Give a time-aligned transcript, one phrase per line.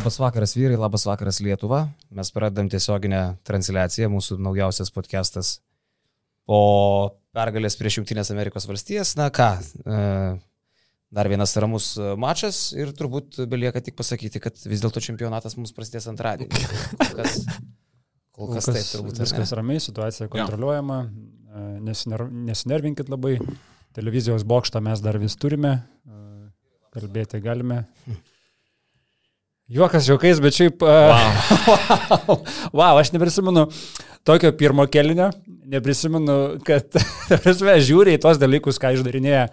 [0.00, 1.82] Labas vakaras vyrai, labas vakaras Lietuva.
[2.08, 5.50] Mes pradedam tiesioginę transliaciją, mūsų naujausias podcastas
[6.48, 6.60] po
[7.36, 9.10] pergalės prieš Junktinės Amerikos valstijas.
[9.20, 9.98] Na ką, e,
[11.12, 16.08] dar vienas ramus mačas ir turbūt belieka tik pasakyti, kad vis dėlto čempionatas mums prasidės
[16.08, 16.64] antradienį.
[16.96, 17.36] Kol kas,
[18.32, 19.20] kol kas taip turbūt.
[19.20, 23.36] Viskas ramiai, situacija kontroliuojama, e, nesiner, nesinervinkit labai.
[23.92, 25.76] Televizijos bokštą mes dar vis turime,
[26.08, 26.26] e,
[26.96, 27.84] kalbėti galime.
[29.70, 30.82] Juokas juokais, bet šiaip...
[30.82, 32.40] Wow.
[32.74, 33.68] wow, aš neprisimenu
[34.26, 35.28] tokio pirmo kelinio,
[35.70, 36.34] neprisimenu,
[36.66, 36.90] kad,
[37.44, 39.46] prasme, žiūri į tos dalykus, ką išdarinėja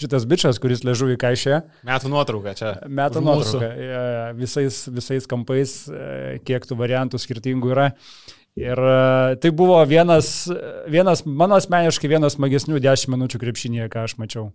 [0.00, 1.60] šitas bičias, kuris ležuvį kaišė.
[1.86, 2.74] Metų nuotrauka čia.
[2.90, 3.70] Metų nuotrauka.
[4.40, 7.88] Visais, visais kampais, e, kiek tų variantų skirtingų yra.
[8.58, 10.48] Ir e, tai buvo vienas,
[10.90, 14.50] vienas mano asmeniškai vienas smagesnių 10 minučių krepšinėje, ką aš mačiau.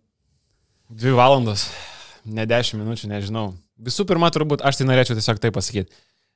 [0.92, 1.70] Dvi valandos
[2.28, 3.54] ne 10 minučių, nežinau.
[3.76, 5.92] Visų pirma, turbūt aš tai norėčiau tiesiog tai pasakyti.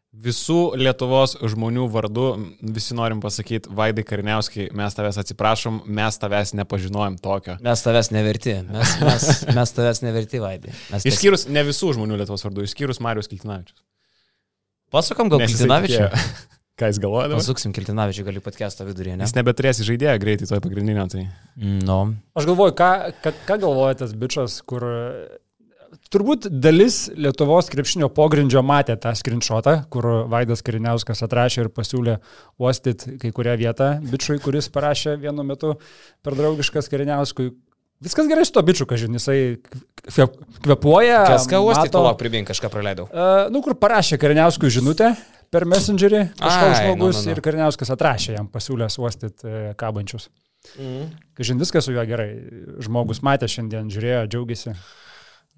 [0.09, 2.25] Visų Lietuvos žmonių vardu
[2.73, 7.59] visi norim pasakyti, Vaidai Karniauskai, mes tavęs atsiprašom, mes tavęs nepažinojom tokio.
[7.61, 9.27] Mes tavęs neverti, mes, mes,
[9.59, 10.73] mes tavęs neverti, Vaidai.
[10.89, 13.77] Mes išskyrus ne visų žmonių Lietuvos vardu, išskyrus Marijos Kiltinavičius.
[14.89, 16.07] Pasakam gal Kiltinavičių?
[16.79, 17.29] Ką jis galvoja?
[17.35, 19.27] Pasuksim Kiltinavičių, gali podcast'o vidurį, ne?
[19.27, 21.05] Jis nebeturės žaidėją greitai toje pagrindinio.
[21.11, 21.27] Tai...
[21.85, 21.99] No.
[22.39, 22.89] Aš galvoju, ką,
[23.21, 24.87] ką, ką galvoja tas bičias, kur
[26.09, 32.15] Turbūt dalis Lietuvos krepšinio pogrindžio matė tą skrinšotą, kur Vaidas Kariniauskas atrašė ir pasiūlė
[32.57, 35.75] uostyti kai kurią vietą bičiui, kuris parašė vienu metu
[36.25, 37.51] per draugiškas Kariniauskui.
[38.01, 39.59] Viskas gerai su to bičiu, kažin, jisai
[40.65, 41.19] kvepuoja.
[41.29, 43.05] Kas ką uostyti, palauk, primink, kažką praleidau.
[43.11, 45.11] Uh, nu, kur parašė Kariniauskui žinutę
[45.53, 47.35] per Messengerį, kažkoks žmogus no, no, no.
[47.35, 50.25] ir Kariniauskas atrašė jam pasiūlė uostyti uh, kabančius.
[50.73, 51.13] Mm.
[51.37, 52.31] Kažin, viskas su juo gerai.
[52.81, 54.73] Žmogus matė šiandien, žiūrėjo, džiaugiasi.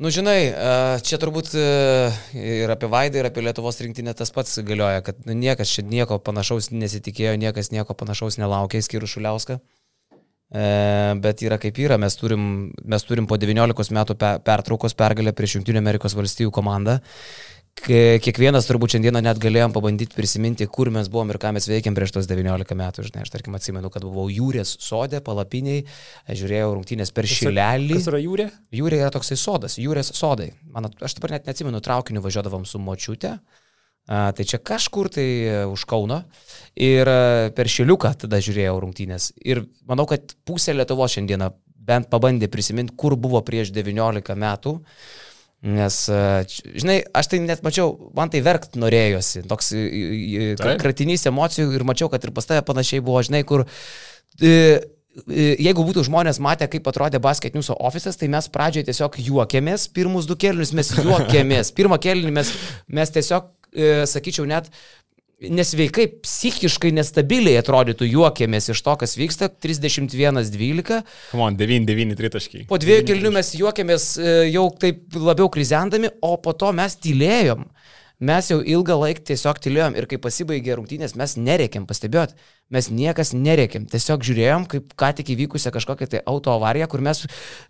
[0.02, 0.50] Nu, žinai,
[1.06, 5.70] čia turbūt ir apie Vaidą, ir apie Lietuvos rinktinę tas pats galioja, kad nu, niekas
[5.70, 9.60] čia nieko panašaus nesitikėjo, niekas nieko panašaus nelaukė, skyrus Šuliauską.
[11.22, 14.18] Bet yra kaip yra, mes turim, mes turim po 19 metų
[14.48, 16.98] pertraukos pergalę prieš Junktinio Amerikos valstybių komandą
[17.82, 22.14] kiekvienas turbūt šiandieną net galėjom pabandyti prisiminti, kur mes buvom ir ką mes veikėm prieš
[22.18, 23.06] tos 19 metų.
[23.08, 25.86] Žinai, aš tarkim atsimenu, kad buvau jūrės sodė, palapiniai,
[26.30, 27.98] žiūrėjau rungtynės per šilelį.
[27.98, 28.48] Kas yra jūrė?
[28.76, 30.52] Jūrė yra toksai sodas, jūrės sodai.
[30.74, 33.38] Man, aš dabar net neatsimenu, traukiniu važiuodavom su močiute.
[34.10, 36.24] A, tai čia kažkur tai e, už Kauno
[36.74, 39.30] ir e, per Šiliuką tada žiūrėjau rungtynės.
[39.46, 41.52] Ir manau, kad pusė Lietuvo šiandieną
[41.86, 44.74] bent pabandė prisiminti, kur buvo prieš 19 metų.
[45.62, 46.22] Nes, e,
[46.82, 49.68] žinai, aš tai net mačiau, man tai verkt norėjosi, toks
[50.82, 53.68] kratinys emocijų ir mačiau, kad ir pas tave panašiai buvo, žinai, kur
[54.42, 59.20] e, e, jeigu būtų žmonės matę, kaip atrodė basket news ofisas, tai mes pradžioje tiesiog
[59.22, 62.56] juokėmės, pirmus du kelnius mes juokėmės, pirmą kelnį mes,
[62.90, 63.54] mes tiesiog,
[64.10, 64.74] sakyčiau, net
[65.50, 71.02] nesveikai, psichiškai nestabiliai atrodytų juokėmės iš to, kas vyksta, 31-12.
[71.32, 72.66] Come on, 9-9 tritaškiai.
[72.70, 77.66] Po dviejų kelnių mes juokėmės e, jau taip labiau krizendami, o po to mes tylėjom.
[78.22, 82.36] Mes jau ilgą laiką tiesiog tylėjom ir kai pasibaigė rungtynės, mes nereikiam, pastebėjot,
[82.70, 87.24] mes niekas nereikiam, tiesiog žiūrėjom, kaip ką tik įvykusią kažkokią tai auto avariją, kur mes,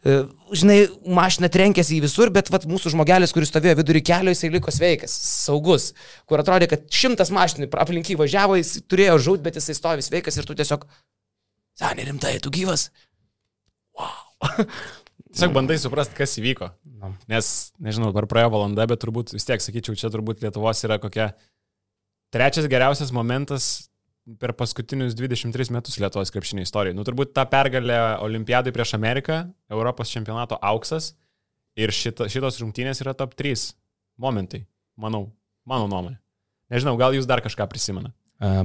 [0.03, 0.17] e,
[0.51, 4.75] žinai, mašina trenkėsi į visur, bet vat, mūsų žmogelis, kuris stovėjo vidury kelio, jisai liko
[4.75, 5.93] sveikas, saugus,
[6.27, 10.49] kur atrodė, kad šimtas mašinų aplinky važiavo, jis turėjo žūt, bet jisai stovi sveikas ir
[10.49, 10.83] tu tiesiog,
[11.79, 12.89] Sanė, rimtai, tu gyvas?
[13.97, 14.67] Wow.
[15.31, 16.67] Tiesiog bandai suprasti, kas įvyko.
[17.31, 17.47] Nes,
[17.81, 21.31] nežinau, per praėjo valanda, bet turbūt vis tiek, sakyčiau, čia turbūt Lietuvos yra kokia
[22.35, 23.69] trečias geriausias momentas
[24.41, 26.97] per paskutinius 23 metus Lietuvos krepšinio istorijoje.
[26.97, 31.13] Nu, turbūt ta pergalė Olimpiadai prieš Ameriką, Europos čempionato auksas
[31.79, 33.71] ir šita, šitos rungtynės yra top 3
[34.21, 34.65] momentai,
[34.99, 35.29] manau,
[35.67, 36.19] mano nuomonė.
[36.71, 38.13] Nežinau, gal jūs dar kažką prisimena.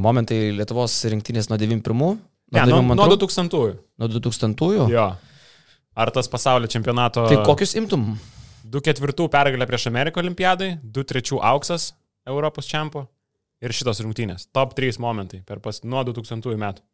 [0.03, 2.19] Momentai Lietuvos rinktinės nuo 91.
[2.55, 3.73] Ne, nuo, nuo 2000-ųjų.
[4.03, 4.85] Nuo 2000-ųjų?
[4.93, 5.09] Jo.
[5.97, 7.25] Ar tas pasaulio čempionato...
[7.31, 8.11] Tai kokius imtum?
[8.69, 11.95] 2-4 pergalė prieš Ameriką olimpiadai, 2-3 auksas
[12.29, 13.07] Europos čempio
[13.65, 14.49] ir šitos rungtynės.
[14.53, 16.85] Top 3 momentai per pas nuo 2000 metų.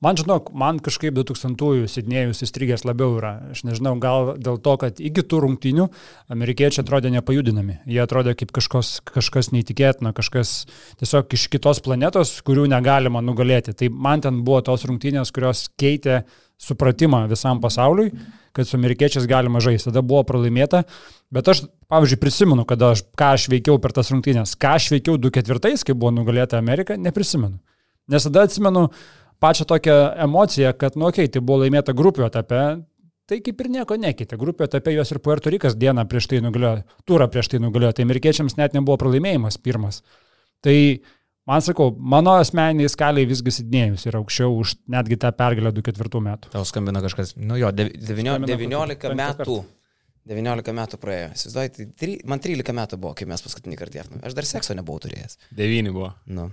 [0.00, 3.34] Man, žinok, man kažkaip 2000-ųjų Sidnėjus įstrigęs labiau yra.
[3.52, 5.88] Aš nežinau, gal dėl to, kad iki tų rungtynių
[6.32, 7.80] amerikiečiai atrodė nepajudinami.
[7.84, 10.54] Jie atrodė kaip kažkos, kažkas neįtikėtina, kažkas
[11.02, 13.76] tiesiog iš kitos planetos, kurių negalima nugalėti.
[13.76, 16.22] Tai man ten buvo tos rungtynės, kurios keitė
[16.58, 18.08] supratimą visam pasauliui,
[18.56, 19.90] kad su amerikiečiais galima žaisti.
[19.90, 20.86] Tada buvo pralaimėta,
[21.34, 25.20] bet aš, pavyzdžiui, prisimenu, kada aš, ką aš veikiau per tas rungtynės, ką aš veikiau
[25.20, 27.60] 2-4, kai buvo nugalėta Amerika, neprisimenu.
[28.08, 28.88] Nes tada atsimenu
[29.42, 32.62] pačią tokią emociją, kad, nu, okei, okay, tai buvo laimėta grupių etape,
[33.28, 34.38] tai kaip ir nieko nekeitė.
[34.40, 38.08] Grupė etape juos ir Puerto Rikas dieną prieš tai nugalėjo, turą prieš tai nugalėjo, tai
[38.08, 40.02] amerikiečiams net nebuvo pralaimėjimas pirmas.
[40.64, 40.76] Tai
[41.48, 46.52] man sakau, mano asmeniniai skaliai visgi sidnėjus yra aukščiau už netgi tą pergalę 24 metų.
[46.54, 49.58] Tau skambina kažkas, nu jo, 19, 19 metų.
[50.28, 51.28] 19 metų praėjo.
[51.36, 54.20] Įsivaizduoju, tai tri, man 13 metų buvo, kai mes paskutinį kartą jėfname.
[54.28, 55.38] Aš dar sekso nebuvau turėjęs.
[55.56, 56.10] 9 buvo.
[56.28, 56.50] Nu.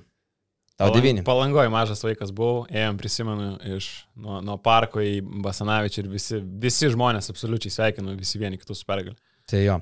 [0.76, 1.24] Tau 9.
[1.24, 3.86] Palangoje mažas vaikas buvau, ėjom, prisimenu, iš
[4.20, 9.16] nuo, nuo parko į Basanavičių ir visi, visi žmonės absoliučiai sveikinu, visi vieni kitus pergalį.
[9.48, 9.78] Tai jo.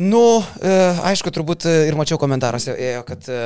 [0.00, 0.70] Nu, e,
[1.10, 3.40] aišku, turbūt e, ir mačiau komentaruose, ėjo, kad e,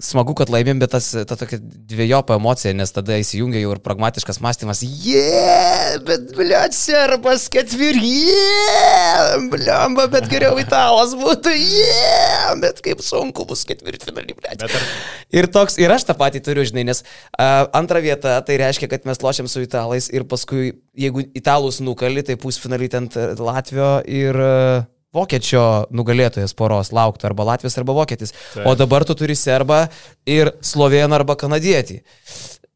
[0.00, 4.40] smagu, kad laimėm, bet tas, ta tokia dviejopa emocija, nes tada įsijungia jau ir pragmatiškas
[4.40, 4.80] mąstymas.
[4.86, 12.56] Jie, yeah, bet, bliat, serpas ketvir, jie, yeah, bliamba, bet geriau italas būtų, jie, yeah,
[12.64, 14.64] bet kaip sunku bus ketvirtfinalį, bliat.
[14.64, 14.90] Ar...
[15.28, 19.04] Ir toks, ir aš tą patį turiu, žinai, nes uh, antra vieta, tai reiškia, kad
[19.04, 24.46] mes lošiam su italais ir paskui, jeigu italus nukali, tai pusfinalį ten Latvio ir...
[24.48, 28.34] Uh, vokiečio nugalėtojas poros lauktų arba Latvijas arba vokietis.
[28.54, 28.66] Taip.
[28.68, 29.86] O dabar tu turi serbą
[30.28, 32.02] ir slovėną arba kanadietį.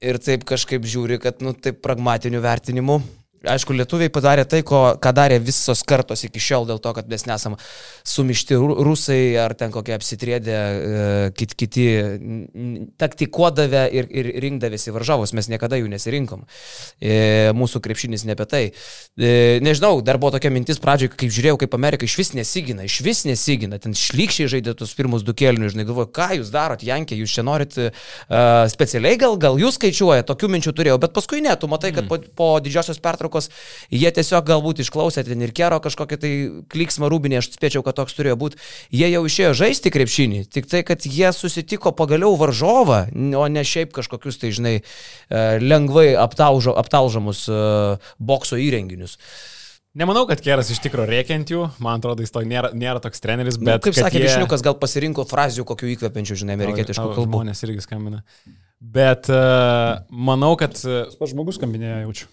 [0.02, 3.00] Ir taip kažkaip žiūri, kad, nu, taip pragmatiniu vertinimu
[3.43, 7.25] Aišku, lietuviai padarė tai, ko, ką darė visos kartos iki šiol, dėl to, kad mes
[7.27, 7.56] nesam
[8.06, 11.87] sumišti rusai ar ten kokie apsitrėdė e, kit, kiti
[13.03, 16.44] taktikuodavę ir, ir rinkdavėsi varžovus, mes niekada jų nesirinkom.
[17.03, 18.62] E, mūsų krepšinis ne apie tai.
[19.19, 23.00] E, nežinau, dar buvo tokia mintis pradžioje, kaip žiūrėjau, kaip Amerika iš vis nesigina, iš
[23.03, 27.19] vis nesigina, ten šlykščiai žaidė tuos pirmus du kėlinius, žinai, galvoju, ką jūs darot, Jankė,
[27.19, 27.91] jūs čia norit uh,
[28.71, 32.11] specialiai, gal, gal jūs skaičiuojate, tokių minčių turėjau, bet paskui ne, tu matai, kad mm.
[32.11, 33.50] po, po didžiosios pertraukos pertraukos,
[33.90, 36.32] jie tiesiog galbūt išklausė ten ir kero kažkokią tai
[36.73, 40.82] kliksmą rūbinį, aš spėčiau, kad toks turėjo būti, jie jau išėjo žaisti krepšinį, tik tai,
[40.82, 47.49] kad jie susitiko pagaliau varžovą, o ne šiaip kažkokius tai, žinai, e, lengvai aptaužo, aptaužamus
[47.49, 47.64] e,
[48.19, 49.19] bokso įrenginius.
[49.93, 53.58] Nemanau, kad Keras iš tikrųjų rėkiant jų, man atrodo, jis to nėra, nėra toks treneris,
[53.61, 53.76] nu, bet...
[53.76, 54.25] Nu, kaip sakė jie...
[54.25, 57.26] Višniukas, gal pasirinko frazių kokių įkvepiančių, žinai, amerikietiškų kalbų.
[57.28, 58.23] Žmonės irgi skambina.
[58.81, 60.81] Bet uh, manau, kad...
[60.81, 62.31] Uh, Pats žmogus skambinėja, jaučiu.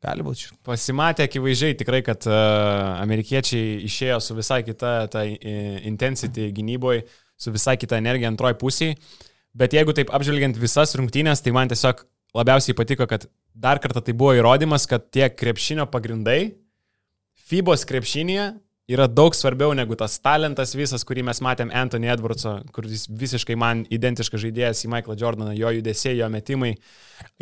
[0.00, 0.48] Gali būti.
[0.64, 2.36] Pasimatė akivaizdžiai tikrai, kad uh,
[3.02, 7.04] amerikiečiai išėjo su visai kita ta intensity gynyboje,
[7.36, 8.96] su visai kita energija antroji pusėje.
[9.56, 12.00] Bet jeigu taip apžvelgiant visas rungtynės, tai man tiesiog
[12.38, 16.54] labiausiai patiko, kad dar kartą tai buvo įrodymas, kad tie krepšinio pagrindai
[17.50, 18.52] FIBOS krepšinėje
[18.90, 23.84] yra daug svarbiau negu tas talentas visas, kurį mes matėm Anthony Edwardso, kuris visiškai man
[23.92, 26.72] identiškas žaidėjas į Michaelą Jordaną, jo judesiai, jo metimai,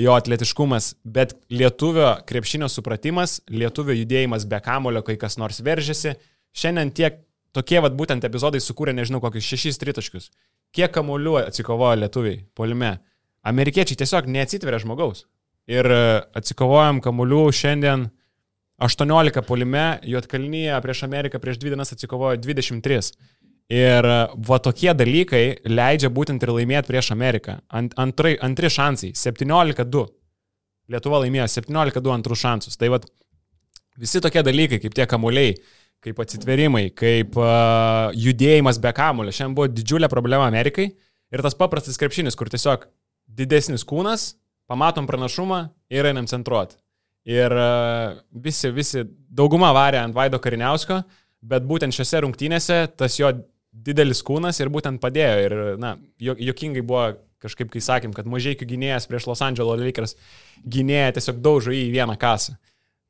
[0.00, 6.18] jo atletiškumas, bet lietuvio krepšinio supratimas, lietuvio judėjimas be kamulio, kai kas nors veržiasi,
[6.52, 7.22] šiandien tiek
[7.56, 10.30] tokie vad būtent epizodai sukūrė, nežinau, kokius šešis tritaškius.
[10.76, 12.98] Kiek kamuolių atsikovojo lietuviai polime.
[13.48, 15.24] Amerikiečiai tiesiog neatsitveria žmogaus.
[15.68, 15.88] Ir
[16.36, 18.08] atsikovojom kamuolių šiandien
[18.78, 23.10] 18 polime, Juotkalnyje prieš Ameriką prieš dvi dienas atsikovojo 23.
[23.74, 24.06] Ir
[24.48, 27.58] va tokie dalykai leidžia būtent ir laimėti prieš Ameriką.
[27.68, 30.06] Ant, antrai, antri šansai- 17-2.
[30.88, 32.78] Lietuva laimėjo 17-2 antrus šansus.
[32.78, 33.00] Tai va
[33.98, 35.58] visi tokie dalykai, kaip tie kamuoliai,
[36.00, 39.34] kaip atsitverimai, kaip uh, judėjimas be kamulio.
[39.34, 40.94] Šiandien buvo didžiulė problema Amerikai.
[41.32, 42.86] Ir tas paprastas krepšinis, kur tiesiog
[43.28, 44.36] didesnis kūnas,
[44.70, 46.78] pamatom pranašumą ir einam centruoti.
[47.28, 47.68] Ir e,
[48.44, 51.02] visi, visi, dauguma varė ant Vaido Kariniausko,
[51.48, 53.30] bet būtent šiose rungtynėse tas jo
[53.72, 55.34] didelis kūnas ir būtent padėjo.
[55.44, 57.10] Ir, na, jokingai buvo
[57.42, 60.16] kažkaip, kai sakėm, kad mažai gynėjas prieš Los Angeles Lakers
[60.66, 62.56] gynėja tiesiog daužo į vieną kasą.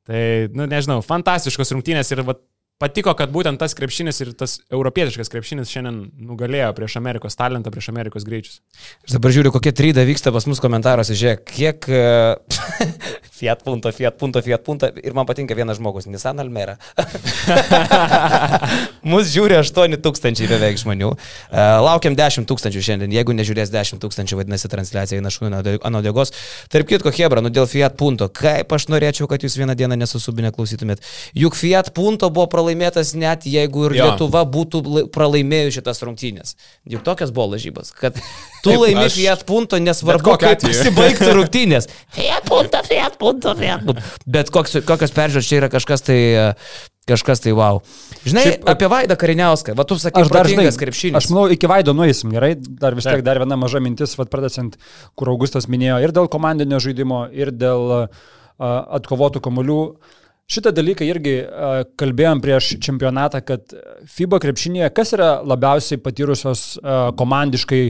[0.09, 0.21] Tai,
[0.57, 2.43] nu, nežinau, fantastiškos rungtynės ir vat,
[2.79, 5.99] patiko, kad būtent tas krepšinis ir tas europietiškas krepšinis šiandien
[6.29, 8.61] nugalėjo prieš Amerikos talentą, prieš Amerikos greičius.
[9.03, 12.61] Aš dabar žiūriu, kokie tryda vyksta pas mus komentaruose, žiūrėk, kiek uh,
[13.39, 16.77] Fiat punto, Fiat punto, Fiat punto ir man patinka vienas žmogus, Nissan Almera.
[19.09, 21.13] Mūsų žiūri 8 tūkstančiai beveik žmonių.
[21.13, 26.33] Uh, laukiam 10 tūkstančių šiandien, jeigu nežiūrės 10 tūkstančių, vadinasi transliacija eina šūnų ant dėgos.
[26.71, 30.51] Tarp kitko, Hebra, nu dėl Fiat punto, kaip aš norėčiau, kad jūs vieną dieną nesusubinę
[30.55, 31.05] klausytumėt.
[31.37, 34.07] Juk Fiat punto buvo pralaimėtas pralaimėtas net jeigu ir jo.
[34.09, 36.55] Lietuva būtų pralaimėjusi šitas rungtynės.
[36.89, 38.17] Juk tokias buvo lažybos, kad
[38.63, 39.17] tu laimi aš...
[39.19, 41.89] Fiat punto, nesvarbu, kaip pasibaigtų rungtynės.
[42.15, 43.28] Fiat punto, Fiat punto,
[43.59, 44.03] Fiat punto.
[44.27, 46.19] Bet koks, kokios peržiūros čia yra kažkas tai...
[47.09, 47.79] Kažkas tai wow.
[48.21, 51.15] Žinai, Šiaip, apie Vaidą Kariniauską, va tu sakai, aš dar žinai, krepšinis.
[51.17, 54.77] Aš manau, iki Vaido nueisim, gerai, dar vis tiek dar viena maža mintis, vad pradėsint,
[55.17, 58.29] kur Augustas minėjo ir dėl komandinio žaidimo, ir dėl uh,
[58.61, 59.79] atkovotų kamolių.
[59.89, 60.19] Uh,
[60.49, 63.69] Šitą dalyką irgi uh, kalbėjom prieš čempionatą, kad
[64.09, 67.83] FIBA krepšinėje kas yra labiausiai patyrusios uh, komandiškai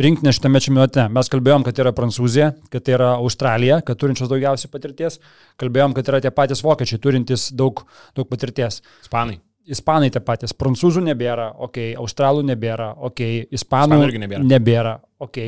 [0.00, 1.06] rinktinė šitame čempionate.
[1.14, 5.20] Mes kalbėjom, kad yra Prancūzija, kad yra Australija, kad turinčios daugiausiai patirties.
[5.60, 7.84] Kalbėjom, kad yra tie patys vokiečiai, turintys daug,
[8.16, 8.80] daug patirties.
[9.04, 9.40] Ispanai.
[9.64, 10.52] Ispanai tie patys.
[10.60, 13.22] Prancūzų nebėra, ok, Australų nebėra, ok,
[13.54, 14.48] Ispanų, Ispanų irgi nebėra.
[14.50, 15.40] nebėra ok.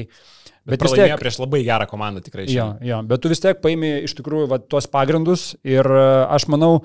[0.67, 2.49] Bet, bet vis tiek prieš labai gerą komandą tikrai.
[2.51, 6.49] Jo, jo, bet tu vis tiek paimi iš tikrųjų va, tuos pagrindus ir e, aš
[6.51, 6.81] manau,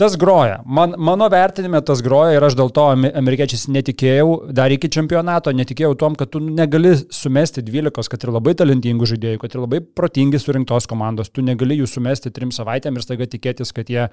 [0.00, 0.62] Tas groja.
[0.64, 5.92] Man, mano vertinime tas groja ir aš dėl to amerikiečiais netikėjau, dar iki čempionato netikėjau
[6.00, 10.40] tom, kad tu negali sumesti 12, kad ir labai talentingų žaidėjų, kad ir labai protingi
[10.40, 14.06] surinktos komandos, tu negali jų sumesti trim savaitėm ir staiga tikėtis, kad jie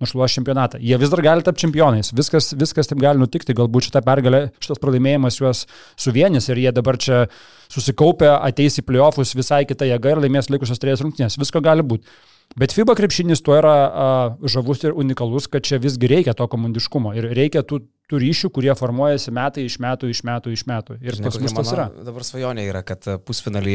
[0.00, 0.80] nušluos čempionatą.
[0.80, 4.80] Jie vis dar gali tapti čempionais, viskas, viskas taip gali nutikti, galbūt šitą pergalę, šitas
[4.80, 5.66] pralaimėjimas juos
[6.00, 7.26] suvienys ir jie dabar čia
[7.68, 11.36] susikaupę ateis į playoffus visai kitą jėgą ir laimės likusios trejus rungtynės.
[11.36, 12.08] Visko gali būti.
[12.56, 14.06] Bet FIBA krepšinis tuo yra a,
[14.48, 18.72] žavus ir unikalus, kad čia visgi reikia to komandiškumo ir reikia tų tų ryšių, kurie
[18.72, 20.96] formuojasi metai iš metų, iš metų, iš metų.
[21.04, 21.84] Ir Žinai, pas mus tas yra.
[22.06, 23.74] Dabar svajonė yra, kad e, pusfinalį,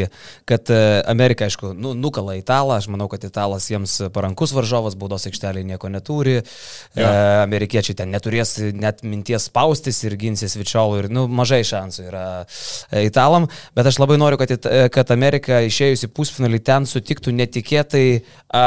[0.49, 0.79] kad e,
[1.11, 5.91] Amerika, aišku, nu, nukala italą, aš manau, kad italas jiems parankus varžovas, baudos aikštelėje nieko
[5.93, 7.03] neturi, ja.
[7.03, 7.11] e,
[7.43, 13.05] amerikiečiai ten neturės net minties spaustis ir ginsis Vičiolų ir, nu, mažai šansų yra e,
[13.05, 13.45] italam,
[13.77, 18.07] bet aš labai noriu, kad, kad Amerika išėjusi pusfinalį ten sutiktų netikėtai
[18.49, 18.65] a,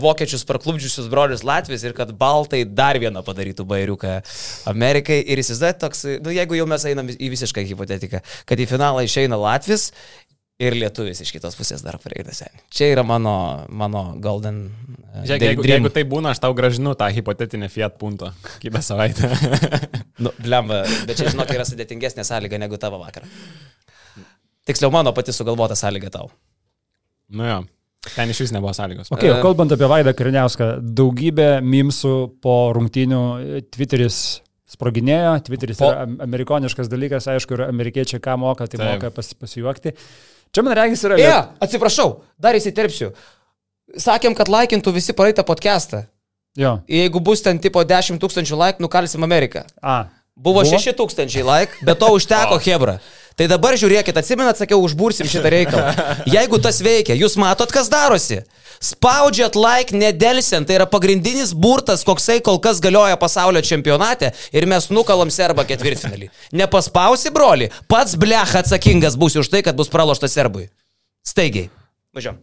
[0.00, 4.16] vokiečius parklubdžiusius brolius Latvijos ir kad baltai dar vieną padarytų bairiuką.
[4.72, 8.68] Amerika Amerikai ir įsivaizduojate toks, nu jeigu jau mes einam į visišką hipotetiką, kad į
[8.70, 9.90] finalą išeina Latvis
[10.62, 12.62] ir lietuvis iš kitos pusės dar pareina seniai.
[12.72, 13.34] Čia yra mano,
[13.68, 14.62] mano golden.
[15.12, 15.82] Uh, Žiūrėk, jeigu, dream.
[15.82, 19.28] jeigu tai būna, aš tau gražinu tą hipotetinę Fiat punto kitą savaitę.
[20.24, 23.28] nu, blemba, bet čia žinok, yra sudėtingesnė sąlyga negu tavo vakar.
[24.66, 26.30] Tiksliau, mano pati sugalvota sąlyga tau.
[27.36, 27.64] Nu jo.
[28.14, 29.10] Ten iš vis nebuvo sąlygos.
[29.10, 32.12] Okay, o kalbant apie Vaidą Kariniauską, daugybė mimsų
[32.42, 33.22] po rungtynių
[33.74, 34.20] Twitteris
[34.76, 35.90] sproginėjo, Twitteris po...
[35.90, 38.88] yra amerikoniškas dalykas, aišku, ir amerikiečiai ką moka, tai Taip.
[38.92, 39.96] moka pas, pasijuokti.
[40.54, 41.16] Čia man regis yra...
[41.18, 43.10] Ne, yeah, atsiprašau, dar įsiterpsiu.
[44.02, 46.04] Sakėm, kad laikintų visi praeitą podcastą.
[46.56, 46.78] Jo.
[46.88, 49.66] Jeigu bus ten tipo 10 tūkstančių laik, nukalsim Ameriką.
[49.82, 50.06] A.
[50.36, 52.98] Buvo, Buvo 6 tūkstančiai laik, bet to užteko Hebra.
[53.36, 55.90] Tai dabar žiūrėkit, atsimenat, sakiau, užbursim šitą reikalą.
[56.36, 58.40] Jeigu tas veikia, jūs matot, kas darosi.
[58.80, 64.88] Spaudžiat like nedelsiant, tai yra pagrindinis burtas, koksai kol kas galioja pasaulio čempionate ir mes
[64.88, 66.30] nukalam serbą ketvirtfinalį.
[66.56, 70.70] Nepaspausi, broli, pats blech atsakingas būsi už tai, kad bus praloštas serbui.
[71.28, 71.68] Staigiai.
[72.16, 72.40] Važiuom.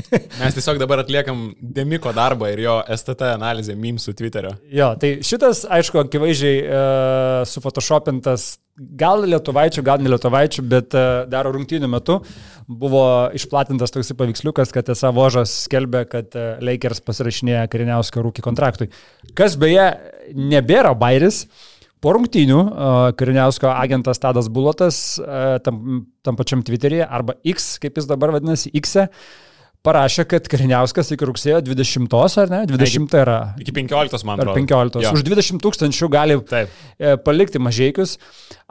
[0.40, 4.54] Mes tiesiog dabar atliekam Demiko darbą ir jo STT analizę mimsų Twitterio.
[4.72, 6.82] Jo, tai šitas, aišku, akivaizdžiai e,
[7.50, 8.54] sufotoshopintas
[8.98, 12.20] gal lietuvaičių, gal ne lietuvaičių, bet e, daro rungtynių metu
[12.66, 13.04] buvo
[13.36, 18.88] išplatintas toks paveiksliukas, kad esą Vožas skelbė, kad e, Lakers pasirašinėja kariniauską rūkį kontraktui.
[19.38, 19.92] Kas beje
[20.34, 21.46] nebėra bairis.
[22.02, 28.00] Po rungtynių uh, Kariniausko agentas Tadas Bulotas uh, tam, tam pačiam Twitter'yje arba X, kaip
[28.00, 29.04] jis dabar vadinasi, X, e,
[29.86, 32.60] parašė, kad Kariniauskas iki rugsėjo 20 ar ne?
[32.70, 33.38] 20 yra.
[33.62, 34.54] Iki 15, man atrodo.
[34.54, 35.02] Ar 15.
[35.04, 35.14] Jo.
[35.16, 36.70] Už 20 tūkstančių gali Taip.
[36.98, 38.16] E, palikti mažiekius.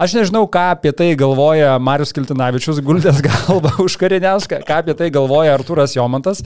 [0.01, 5.12] Aš nežinau, ką apie tai galvoja Marius Kiltinavičius, guldęs galvą už Kariniauską, ką apie tai
[5.13, 6.46] galvoja Arturas Jomantas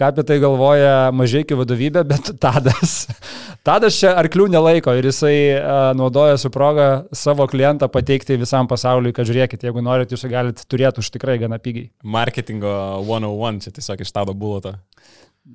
[0.00, 3.04] ką apie tai galvoja mažiekių vadovybė, bet Tadas,
[3.66, 9.12] Tadas čia arklių nelaiko ir jisai uh, naudoja su proga savo klientą pateikti visam pasauliui,
[9.16, 11.90] kad žiūrėkit, jeigu norit, jūs galite turėti už tikrai gana pigiai.
[12.16, 12.72] Marketingo
[13.04, 14.76] 101, čia tiesiog iš Tado buloto.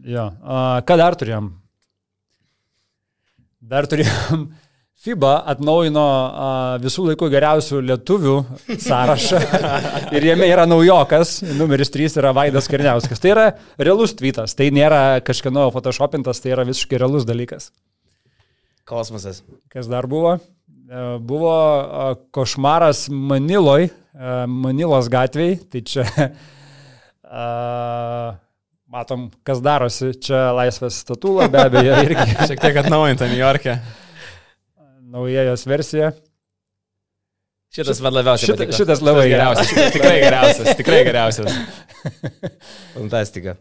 [0.05, 1.51] Jo, uh, ką dar turėjom?
[3.65, 4.47] Dar turėjom
[5.05, 6.45] FIBA atnaujino a,
[6.81, 8.35] visų laikų geriausių lietuvių
[8.81, 9.41] sąrašą
[10.17, 13.21] ir jame yra naujokas, numeris 3 yra Vaidas Karniauskas.
[13.21, 13.45] Tai yra
[13.77, 17.69] realus tweetas, tai nėra kažkieno photoshopintas, tai yra visiškai realus dalykas.
[18.89, 19.43] Kosmosas.
[19.73, 20.37] Kas dar buvo?
[20.37, 21.53] E, buvo
[22.33, 26.05] košmaras Maniloj, e, Manilos gatviai, tai čia
[27.25, 28.37] a,
[28.91, 32.31] matom, kas darosi, čia laisvės statula be abejo irgi.
[32.49, 33.79] Šiek tiek atnaujinta New York'e
[35.15, 36.11] nauja jos versija.
[37.75, 38.77] Šitas man labiausiai Šita, patiko.
[38.77, 39.93] Šitas labai geriausias.
[39.93, 41.55] tikrai geriausias, tikrai geriausias.
[42.95, 43.55] Fantastika.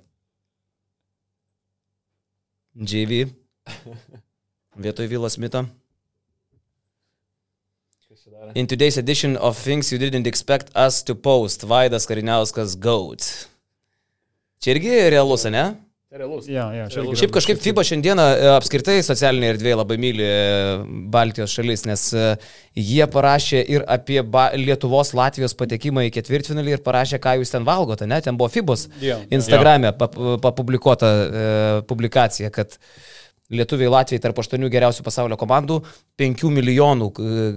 [2.74, 3.24] JV.
[4.76, 5.64] Vietoj Vilo Smito.
[8.54, 13.48] In today's edition of Things You Didn't Expect Us to Post, Vaidas Kariniauskas Goat.
[14.64, 15.74] Čia irgi realus, ne?
[16.14, 16.46] Realus.
[16.48, 17.18] Ja, ja, realus.
[17.20, 20.36] Šiaip kažkaip FIBA šiandieną e, apskritai socialinė erdvė labai myli e,
[21.12, 22.28] Baltijos šalis, nes e,
[22.78, 27.66] jie parašė ir apie ba Lietuvos Latvijos patekimą į ketvirtfinalį ir parašė, ką jūs ten
[27.66, 28.22] valgote, ne?
[28.24, 29.96] Ten buvo FIBOS ja, Instagrame ja.
[30.46, 31.48] papublikuota e,
[31.90, 32.78] publikacija, kad
[33.52, 35.82] Lietuviai Latvijai tarp aštuonių geriausių pasaulio komandų,
[36.16, 37.10] penkių milijonų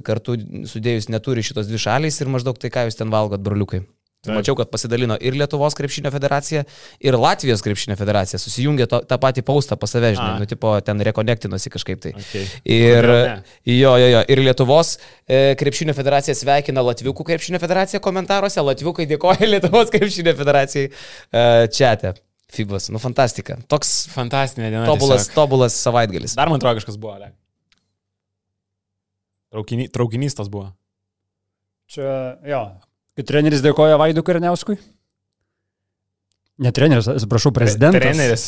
[0.04, 0.36] kartų
[0.68, 3.86] sudėjus neturi šitos dvi šalys ir maždaug tai, ką jūs ten valgot, broliukai.
[4.27, 4.36] Taip.
[4.38, 6.63] Mačiau, kad pasidalino ir Lietuvos krepšinio federacija,
[7.03, 8.39] ir Latvijos krepšinio federacija.
[8.41, 12.13] Susijungė to, tą patį paustą pas save, žinai, nu, tipo, ten rekonektinosi kažkaip tai.
[12.19, 12.46] Okay.
[12.77, 13.10] Ir,
[13.65, 19.50] jo, jo, jo, ir Lietuvos e, krepšinio federacija sveikina Latviukų krepšinio federaciją komentaruose, Latviukai dėkoja
[19.55, 21.96] Lietuvos krepšinio federacijai e, čia.
[22.48, 23.57] Fibas, nu fantastika.
[23.67, 24.86] Toks fantastinė diena.
[24.88, 25.36] Tobulas, tiesiog.
[25.36, 26.36] tobulas savaitgalis.
[26.38, 27.34] Dar man atrodo kažkas buvo, Ale.
[29.51, 30.69] Traukiny, traukinys tas buvo.
[31.91, 32.62] Čia, jo,
[33.17, 34.75] Kai treneris dėkoja Vaidu Kariniauskui?
[36.62, 38.01] Ne treneris, atsiprašau, prezidentas.
[38.01, 38.45] Treneris.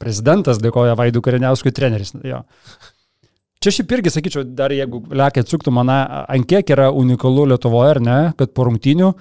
[0.00, 2.14] Prezidentas dėkoja Vaidu Kariniauskui, treneris.
[2.24, 2.42] Jo.
[3.60, 5.98] Čia šiaip irgi, sakyčiau, dar jeigu lekia atsuktų mane,
[6.32, 9.12] ant kiek yra unikalu Lietuvoje, ar ne, kad po rungtinių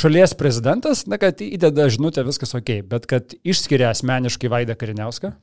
[0.00, 5.34] šalies prezidentas, na, kad įdeda žinutę viskas ok, bet kad išskiria asmeniškai Vaidą Kariniauską,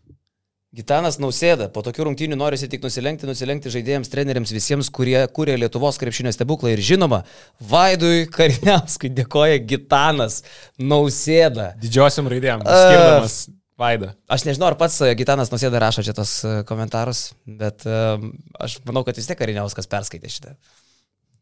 [0.70, 5.98] Gitanas Nausėda, po tokių rungtynių norisi tik nusilenkti, nusilenkti žaidėjams, treneriams, visiems, kurie kūrė Lietuvos
[5.98, 6.76] krepšinio stebuklą.
[6.76, 7.24] Ir žinoma,
[7.72, 10.44] Vaidui Kariniauskui dėkoja Gitanas
[10.78, 11.72] Nausėda.
[11.82, 14.12] Didžiosiam raidėjim, skirdamas uh, Vaidą.
[14.30, 16.36] Aš nežinau, ar pats Gitanas Nausėda rašo čia tos
[16.70, 18.22] komentarus, bet uh,
[18.62, 20.54] aš manau, kad vis tiek Kariniauskas perskaitė šitą.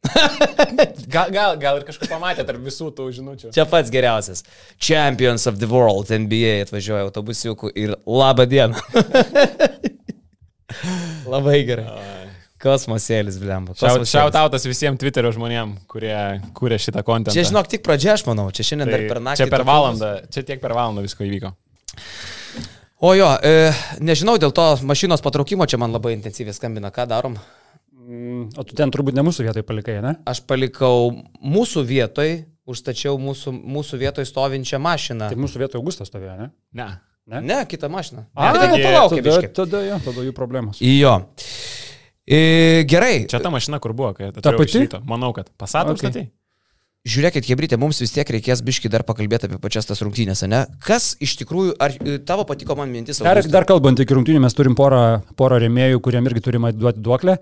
[1.13, 3.51] gal, gal, gal ir kažką pamatė tarp visų tų žinučių.
[3.55, 4.43] Čia pats geriausias.
[4.79, 8.79] Champions of the World NBA atvažiuoja autobusiukų ir labą dieną.
[11.33, 11.87] Labai gerai.
[12.61, 13.75] Kosmosėlis, blemba.
[13.77, 16.15] Šiautautas visiems Twitterio žmonėm, kurie
[16.57, 17.35] kūrė šitą kontentą.
[17.35, 18.47] Čia, žinok, tik pradžia, aš manau.
[18.49, 19.43] Čia šiandien tai, dar per naktį.
[19.43, 21.53] Čia per valandą, čia tiek per valandą visko įvyko.
[23.05, 23.69] O jo, e,
[24.01, 26.89] nežinau, dėl to mašinos patraukimo čia man labai intensyviai skambina.
[26.93, 27.37] Ką darom?
[28.07, 30.13] Mm, o tu ten turbūt ne mūsų vietoj palikai, ne?
[30.31, 31.09] Aš palikau
[31.43, 32.37] mūsų vietoj,
[32.67, 35.27] užstačiau mūsų, mūsų vietoj stovinčią mašiną.
[35.33, 36.47] Tai mūsų vietoj Augustas stovėjo, ne?
[36.77, 36.87] Ne.
[37.27, 38.23] Ne, ne kita mašina.
[38.31, 40.79] A, ne, tai palaukė, tada, tada, jo, tada jų problemos.
[40.79, 41.17] Jo.
[42.23, 43.25] E, gerai.
[43.27, 44.85] Čia ta mašina, kur buvo, kai ta pati?
[45.07, 46.07] Manau, kad pasatom okay.
[46.07, 46.23] statai.
[47.07, 50.65] Žiūrėkit, Hebrytė, mums vis tiek reikės biški dar pakalbėti apie pačias tas rungtynės, ne?
[50.83, 53.21] Kas iš tikrųjų, ar e, tavo patiko man mintis?
[53.23, 57.37] Dar, dar kalbant iki rungtynių, mes turim porą, porą remėjų, kuriem irgi turime duoti duoklę.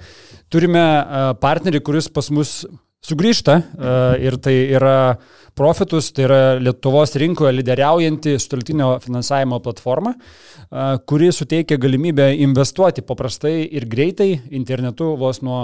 [0.54, 2.60] Turime uh, partnerį, kuris pas mus
[3.06, 4.98] sugrįžta uh, ir tai yra
[5.56, 10.12] Profitus, tai yra Lietuvos rinkoje lyderiaujanti suteltinio finansavimo platforma,
[11.08, 15.62] kuri suteikia galimybę investuoti paprastai ir greitai internetu vos nuo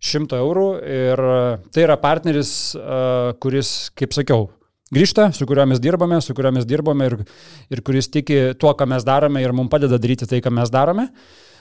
[0.00, 1.42] 100 eurų ir e,
[1.74, 3.02] tai yra partneris, e,
[3.42, 4.48] kuris, kaip sakiau,
[4.94, 7.18] grįžta, su kuriuo mes dirbame, su kuriuo mes dirbame ir,
[7.70, 11.10] ir kuris tiki tuo, ką mes darome ir mums padeda daryti tai, ką mes darome.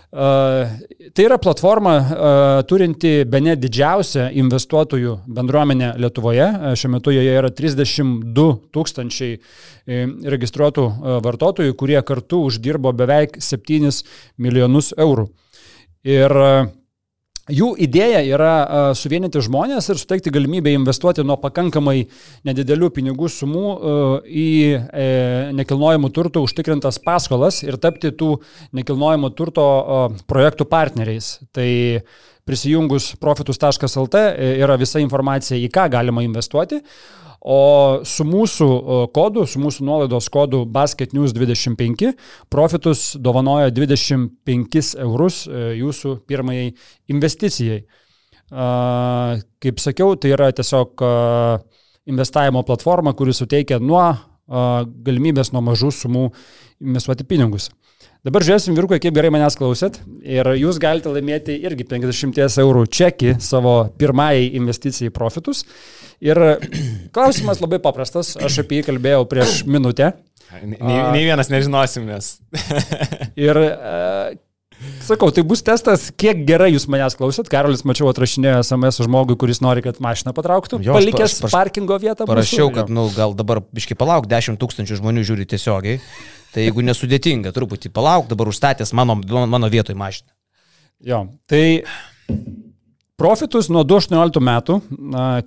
[0.10, 0.66] Uh,
[1.14, 6.48] tai yra platforma uh, turinti be ne didžiausią investuotojų bendruomenę Lietuvoje.
[6.82, 9.36] Šiuo metu joje yra 32 tūkstančiai
[10.34, 10.88] registruotų
[11.22, 13.94] vartotojų, kurie kartu uždirbo beveik 7
[14.42, 15.28] milijonus eurų.
[16.10, 16.74] Ir uh,
[17.50, 18.54] Jų idėja yra
[18.98, 22.04] suvienyti žmonės ir suteikti galimybę investuoti nuo pakankamai
[22.46, 23.64] nedidelių pinigų sumų
[24.26, 25.08] į e,
[25.58, 28.36] nekilnojimų turtų užtikrintas paskolas ir tapti tų
[28.78, 29.66] nekilnojimo turto
[30.30, 31.38] projektų partneriais.
[31.56, 31.70] Tai
[32.50, 36.84] prisijungus profitus.lt yra visa informacija, į ką galima investuoti.
[37.40, 38.68] O su mūsų
[39.16, 42.12] kodu, su mūsų nuolaidos kodu Basket News 25,
[42.52, 46.74] Profitus dovanoja 25 eurus e, jūsų pirmajai
[47.16, 47.84] investicijai.
[48.50, 51.04] Kaip sakiau, tai yra tiesiog
[52.10, 54.02] investavimo platforma, kuri suteikia nuo
[54.50, 56.24] galimybės nuo mažų sumų
[56.82, 57.70] investuoti pinigus.
[58.26, 60.02] Dabar žiūrėsim, vyrukai, kaip gerai manęs klausėt.
[60.28, 65.64] Ir jūs galite laimėti irgi 50 eurų čekį savo pirmajai investicijai profitus.
[66.24, 66.40] Ir
[67.16, 70.14] klausimas labai paprastas, aš apie jį kalbėjau prieš minutę.
[70.66, 72.40] Nei, vienas nežinosim, nes.
[73.48, 74.32] ir uh,
[75.06, 77.52] sakau, tai bus testas, kiek gerai jūs manęs klausėt.
[77.52, 80.82] Karolis, mačiau, atrašinėjo SMS žmogui, kuris nori, kad mašiną patrauktų.
[80.86, 82.28] Jo, palikęs aš, aš, parkingo vietą.
[82.30, 86.02] Parašiau, mūsų, kad, nu, gal dabar biški palauk, 10 tūkstančių žmonių žiūri tiesiogiai.
[86.50, 90.34] Tai jeigu nesudėtinga, truputį palauk, dabar užstatęs mano, mano vietoj mašiną.
[91.06, 91.84] Jo, tai
[93.20, 94.76] Profitus nuo 2018 metų,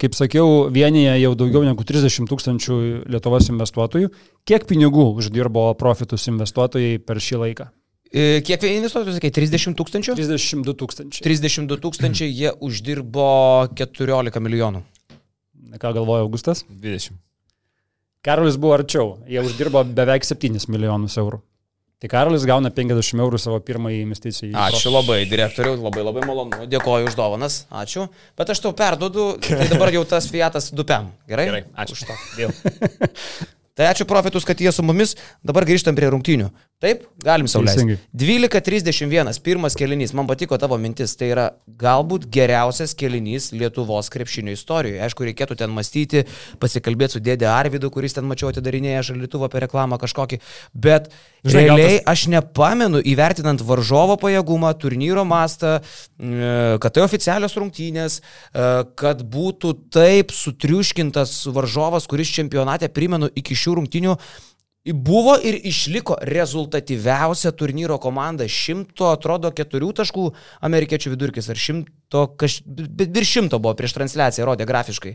[0.01, 2.75] kaip sakiau, vienyje jau daugiau negu 30 tūkstančių
[3.09, 4.11] Lietuvos investuotojų.
[4.49, 7.69] Kiek pinigų uždirbo Profitus investuotojai per šį laiką?
[8.13, 10.17] E, kiek investuotojų, sakai, 30 tūkstančių?
[10.19, 11.25] 32 tūkstančiai.
[11.25, 13.29] 32 tūkstančiai jie uždirbo
[13.79, 14.83] 14 milijonų.
[15.81, 16.67] Ką galvoja Augustas?
[16.69, 17.17] 20.
[18.23, 21.41] Karolis buvo arčiau, jie uždirbo beveik 7 milijonus eurų.
[22.03, 24.57] Tai Karolis gauna 50 eurų savo pirmąjį investiciją.
[24.59, 28.09] Ačiū labai, direktoriau, labai labai malonu, dėkoju už dovanas, ačiū.
[28.35, 31.13] Bet aš tau perdodu, tai dabar jau tas Fiatas dupiam.
[31.31, 31.47] Gerai?
[31.53, 32.19] Gerai, ačiū už to.
[32.41, 32.51] Vėl.
[33.73, 35.15] Tai ačiū profitus, kad jie su mumis.
[35.41, 36.51] Dabar grįžtam prie rungtynių.
[36.83, 37.95] Taip, galim sauliaisti.
[38.19, 40.13] 12.31, pirmas kelinys.
[40.19, 41.15] Man patiko tavo mintis.
[41.17, 41.47] Tai yra
[41.81, 45.01] galbūt geriausias kelinys Lietuvos krepšinio istorijoje.
[45.07, 46.25] Aišku, reikėtų ten mąstyti,
[46.61, 50.41] pasikalbėti su dėdė Arvidu, kuris ten mačiau atidarinėję šaldytuvą per reklamą kažkokį.
[50.75, 51.09] Bet
[51.43, 52.11] Žinai, realiai tas...
[52.13, 55.79] aš nepamenu, įvertinant varžovo pajėgumą, turnyro mastą,
[56.19, 58.21] kad tai oficialios rungtynės,
[58.99, 64.17] kad būtų taip sutriuškintas varžovas, kuris čempionate, primenu, iki šių rungtynių
[64.91, 68.49] buvo ir išliko rezultatyviausia turnyro komanda.
[68.51, 70.27] Šimto, atrodo, keturių taškų
[70.67, 75.15] amerikiečių vidurkis, ar šimto, kaž, virš šimto buvo prieš transliaciją, rodė grafiškai.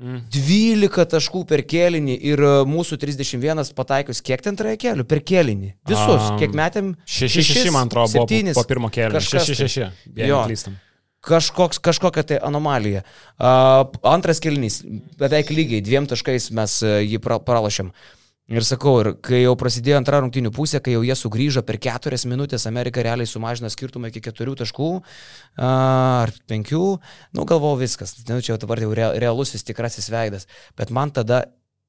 [0.00, 0.20] Mm.
[0.32, 5.04] 12 taškų per kėlinį ir e, mūsų 31 pataikius, kiek ten trajė kėlių?
[5.10, 5.72] Per kėlinį.
[5.90, 6.92] Visus, um, kiek metėm?
[7.10, 9.20] 6-6, man atrodo, 7 po pirmo kėlinio.
[9.20, 9.90] 6-6.
[10.14, 10.44] Jo.
[10.46, 10.78] Klystam
[11.20, 13.02] kažkoks, kažkokia tai anomalija.
[13.36, 14.80] Uh, antras kelnys,
[15.20, 17.92] beveik lygiai, dviem taškais mes uh, jį pra, pralašėm.
[18.50, 22.24] Ir sakau, ir kai jau prasidėjo antra rungtinių pusė, kai jau jie sugrįžo per keturias
[22.26, 24.88] minutės, Amerika realiai sumažino skirtumą iki keturių taškų
[25.62, 26.86] ar penkių,
[27.38, 30.48] nu galvojau viskas, nu, čia jau dabar jau realusis tikrasis veidas.
[30.74, 31.44] Bet man tada,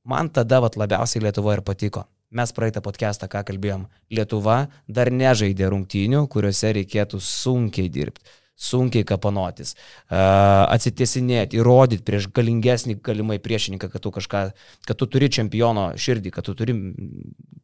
[0.05, 2.05] man tada vat, labiausiai Lietuva ir patiko.
[2.29, 8.21] Mes praeitą podcastą, ką kalbėjom, Lietuva dar nežaidė rungtynių, kuriuose reikėtų sunkiai dirbti
[8.57, 9.75] sunkiai kapanotis,
[10.09, 14.43] atsitiesinėti, įrodyti prieš galingesnį galimai priešininką, kad tu kažką,
[14.87, 16.75] kad tu turi čempiono širdį, kad tu turi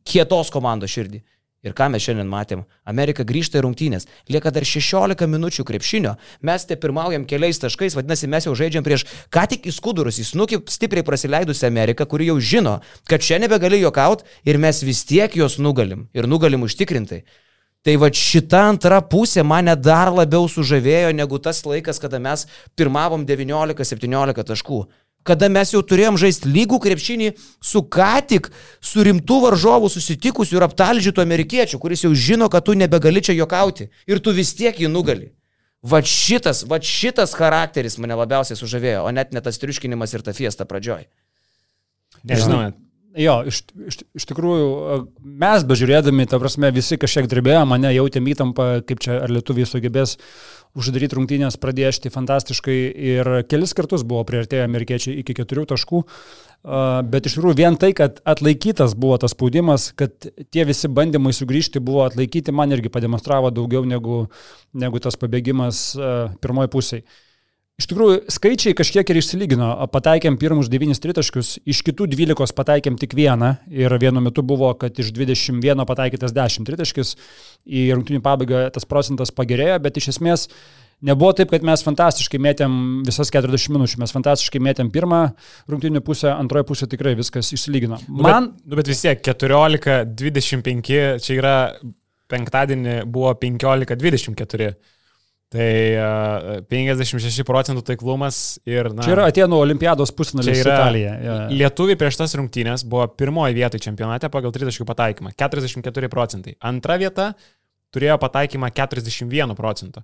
[0.08, 1.24] kietos komandos širdį.
[1.66, 2.62] Ir ką mes šiandien matėm?
[2.88, 4.06] Amerika grįžta į rungtynės.
[4.30, 6.14] Lieka dar 16 minučių krepšinio.
[6.46, 10.28] Mes te pirmaujam keliais taškais, vadinasi, mes jau žaidžiam prieš ką tik į skudurus, į
[10.30, 12.78] snukį stipriai praleidusią Ameriką, kuri jau žino,
[13.10, 16.06] kad čia nebegali juokaut ir mes vis tiek juos nugalim.
[16.14, 17.24] Ir nugalim užtikrintai.
[17.88, 22.42] Tai va šita antra pusė mane dar labiau sužavėjo negu tas laikas, kada mes
[22.76, 24.80] pirmavom 19-17 taškų.
[25.28, 27.30] Kada mes jau turėjom žaisti lygų krepšinį
[27.64, 28.50] su ką tik
[28.84, 33.88] su rimtų varžovų susitikusiu ir aptalžytų amerikiečių, kuris jau žino, kad tu nebegali čia jokauti
[34.04, 35.32] ir tu vis tiek jį nugali.
[35.80, 40.36] Va šitas, va šitas charakteris mane labiausiai sužavėjo, o net ne tas triuškinimas ir ta
[40.36, 41.08] fiesta pradžioj.
[42.28, 42.66] Nežinau,
[43.18, 44.68] Jo, iš, iš, iš tikrųjų,
[45.42, 50.18] mes bežiūrėdami, ta prasme, visi kažkiek drebėjo, mane jautėm įtampą, kaip čia ar lietuviai sugebės
[50.78, 52.78] uždaryti rungtynės, pradėšti fantastiškai
[53.10, 56.04] ir kelis kartus buvo prieartėję amerikiečiai iki keturių taškų,
[57.10, 61.82] bet iš tikrųjų vien tai, kad atlaikytas buvo tas spaudimas, kad tie visi bandymai sugrįžti
[61.82, 64.28] buvo atlaikyti, man irgi pademonstravo daugiau negu,
[64.78, 65.88] negu tas pabėgimas
[66.44, 67.08] pirmoji pusėje.
[67.78, 69.68] Iš tikrųjų, skaičiai kažkiek ir išsilygino.
[69.94, 74.98] Pataikėm pirmus 9 tritaškius, iš kitų 12 pataikėm tik vieną ir vienu metu buvo, kad
[74.98, 77.12] iš 21 pataikytas 10 tritaškis,
[77.70, 80.48] į rungtinių pabaigą tas procentas pagerėjo, bet iš esmės
[81.06, 85.22] nebuvo taip, kad mes fantastiškai mėtėm visas 40 minučių, mes fantastiškai mėtėm pirmą
[85.70, 88.02] rungtinių pusę, antroje pusė tikrai viskas išsilygino.
[88.10, 88.18] Man...
[88.18, 91.58] Nu, bet, nu, bet vis tiek 14-25, čia yra
[92.34, 94.97] penktadienį buvo 15-24.
[95.48, 98.90] Tai 56 procentų taiklumas ir...
[98.92, 101.14] Na, čia yra Atenų olimpiados pusfinalis Italija.
[101.24, 101.36] Ja.
[101.48, 106.58] Lietuviai prieš tas rungtynės buvo pirmoji vietoje čempionate pagal 30 pataikymą- 44 procentai.
[106.60, 107.30] Antra vieta
[107.96, 110.04] turėjo pataikymą 41 procentą.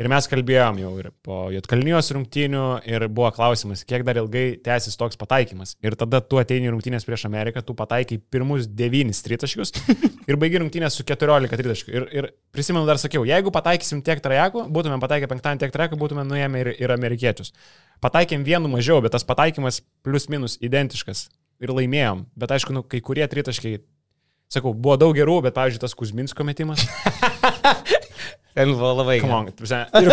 [0.00, 4.96] Ir mes kalbėjom jau ir po Jotkalnijos rungtynių ir buvo klausimas, kiek dar ilgai tęsis
[4.96, 5.74] toks pataikymas.
[5.84, 9.74] Ir tada tu ateini rungtynės prieš Ameriką, tu pataikai pirmus 9 tritaškius
[10.30, 11.92] ir baigi rungtynės su 14 tritaškių.
[11.92, 16.24] Ir, ir prisimenu dar sakiau, jeigu pataikysim tiek trajakų, būtume pataikę penktadienį tiek trajakų, būtume
[16.32, 17.52] nuėmę ir, ir amerikiečius.
[18.00, 21.26] Pataikėm vienu mažiau, bet tas pataikymas plus minus identiškas
[21.60, 22.24] ir laimėjom.
[22.40, 23.82] Bet aišku, nu, kai kurie tritaškiai,
[24.48, 26.88] sakau, buvo daug gerų, bet pavyzdžiui tas Kuzminsko metimas.
[28.54, 29.42] Ten buvo labai gerai.
[29.46, 30.08] Ir,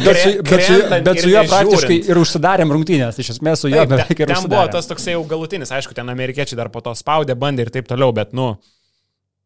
[0.00, 3.84] bet, su, bet, su, bet su juo praktiškai ir užsidarėm rungtynės, iš esmės su juo
[3.90, 4.46] beveik ir užsidarėm.
[4.46, 7.72] Ten buvo tas toksai jau galutinis, aišku, ten amerikiečiai dar po to spaudė, bandė ir
[7.74, 8.54] taip toliau, bet nu.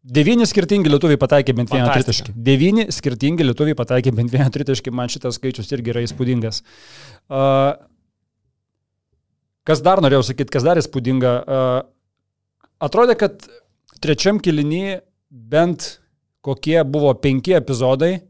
[0.09, 2.33] Devyni skirtingi lietuviai pataikė bent vieną tritaškį.
[2.47, 6.63] Devyni skirtingi lietuviai pataikė bent vieną tritaškį, man šitas skaičius irgi yra įspūdingas.
[7.27, 7.75] Uh,
[9.69, 11.35] kas dar norėjau sakyti, kas dar įspūdinga?
[11.43, 11.81] Uh,
[12.87, 13.51] atrodė, kad
[13.99, 15.99] trečiam kilinį bent
[16.47, 18.21] kokie buvo penki epizodai,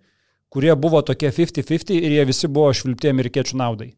[0.52, 3.92] kurie buvo tokie 50-50 ir jie visi buvo švilpti amerikiečių naudai.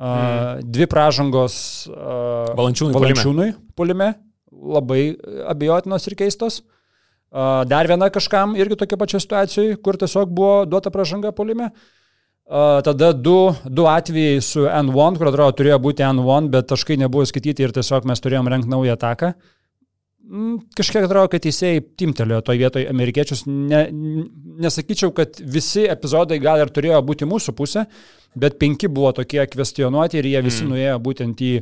[0.00, 1.54] Uh, dvi pražangos
[1.90, 4.14] uh, Valančiūnui, Valančiūnui polime,
[4.50, 5.02] labai
[5.50, 6.62] abejotinos ir keistos.
[7.30, 11.68] Uh, dar viena kažkam irgi tokia pačia situacija, kur tiesiog buvo duota pražanga polime.
[12.50, 17.28] Uh, tada du, du atvejai su N1, kur atrodo turėjo būti N1, bet taškai nebuvo
[17.28, 19.34] skaityti ir tiesiog mes turėjom renkti naują ataką.
[19.36, 19.59] Uh, Mm,
[20.78, 23.44] kažkiek atrodo, kad teisėjai timtelėjo toje vietoje amerikiečius.
[23.48, 23.82] Ne,
[24.62, 27.86] nesakyčiau, kad visi epizodai gal ir turėjo būti mūsų pusė,
[28.38, 30.74] bet penki buvo tokie kvestionuoti ir jie visi mm.
[30.74, 31.52] nuėjo būtent į,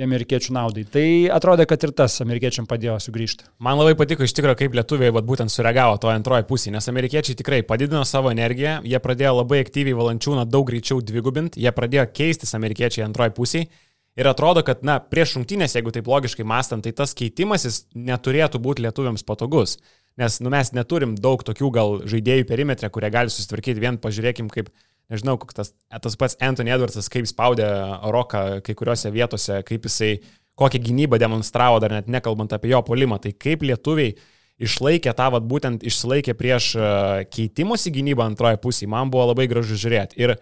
[0.00, 0.84] į amerikiečių naudai.
[0.90, 1.04] Tai
[1.36, 3.46] atrodė, kad ir tas amerikiečiam padėjo sugrįžti.
[3.62, 7.38] Man labai patiko iš tikrųjų, kaip lietuviai vat, būtent sureagavo to antroje pusėje, nes amerikiečiai
[7.38, 12.58] tikrai padidino savo energiją, jie pradėjo labai aktyviai valančiūną daug greičiau dvigubinti, jie pradėjo keistis
[12.58, 13.70] amerikiečiai antroje pusėje.
[14.18, 18.82] Ir atrodo, kad, na, prieš rungtynės, jeigu taip logiškai mastant, tai tas keitimasis neturėtų būti
[18.84, 19.76] lietuviams patogus.
[20.18, 23.80] Nes, nu, mes neturim daug tokių gal žaidėjų perimetrė, kurie gali susitvarkyti.
[23.80, 24.72] Vien pažiūrėkim, kaip
[25.12, 27.68] nežinau, tas, tas pats Anthony Edwardsas, kaip spaudė
[28.10, 30.16] Roką kai kuriuose vietose, kaip jisai,
[30.60, 33.20] kokią gynybą demonstravo, dar net nekalbant apie jo polimą.
[33.22, 34.16] Tai kaip lietuviai
[34.60, 36.90] išlaikė tą, vad būtent išsilaikė prieš e,
[37.32, 40.18] keitimosi gynybą antroje pusėje, man buvo labai gražu žiūrėti.
[40.20, 40.36] Ir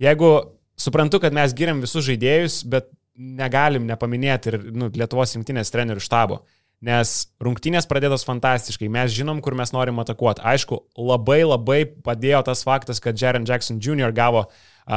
[0.00, 0.32] jeigu
[0.78, 6.42] suprantu, kad mes giriam visus žaidėjus, bet negalim nepaminėti ir nu, Lietuvos rinktinės trenerių štabo.
[6.82, 10.42] Nes rungtynės pradėtos fantastiškai, mes žinom, kur mes norim atakuoti.
[10.42, 14.10] Aišku, labai labai padėjo tas faktas, kad Jaren Jackson Jr.
[14.16, 14.96] gavo uh,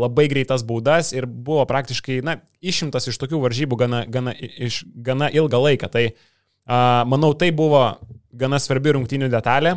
[0.00, 5.28] labai greitas baudas ir buvo praktiškai, na, išimtas iš tokių varžybų gana, gana, iš, gana
[5.28, 5.92] ilgą laiką.
[5.92, 7.84] Tai uh, manau, tai buvo
[8.32, 9.76] gana svarbi rungtynių detalė,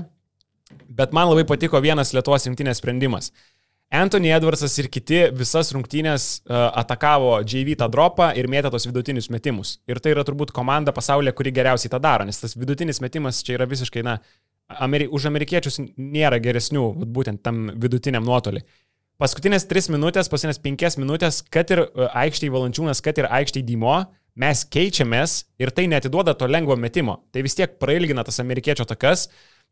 [0.87, 3.33] bet man labai patiko vienas Lietuvos rinktinės sprendimas.
[3.33, 3.58] Uh,
[3.89, 9.31] Anthony Edwardsas ir kiti visas rungtynės uh, atakavo JV tą dropą ir mėtė tos vidutinius
[9.33, 9.79] metimus.
[9.89, 13.57] Ir tai yra turbūt komanda pasaulyje, kuri geriausiai tą daro, nes tas vidutinis metimas čia
[13.57, 14.19] yra visiškai, na,
[14.69, 18.61] Ameri už amerikiečius nėra geresnių, būtent tam vidutiniam nuotolį.
[19.19, 23.97] Paskutinės 3 minutės, paskutinės 5 minutės, kad ir e, aikštėje valančiūnas, kad ir aikštėje dymo,
[24.39, 27.17] mes keičiamės ir tai netiduoda to lengvo metimo.
[27.33, 29.25] Tai vis tiek prailgina tas amerikiečio takas,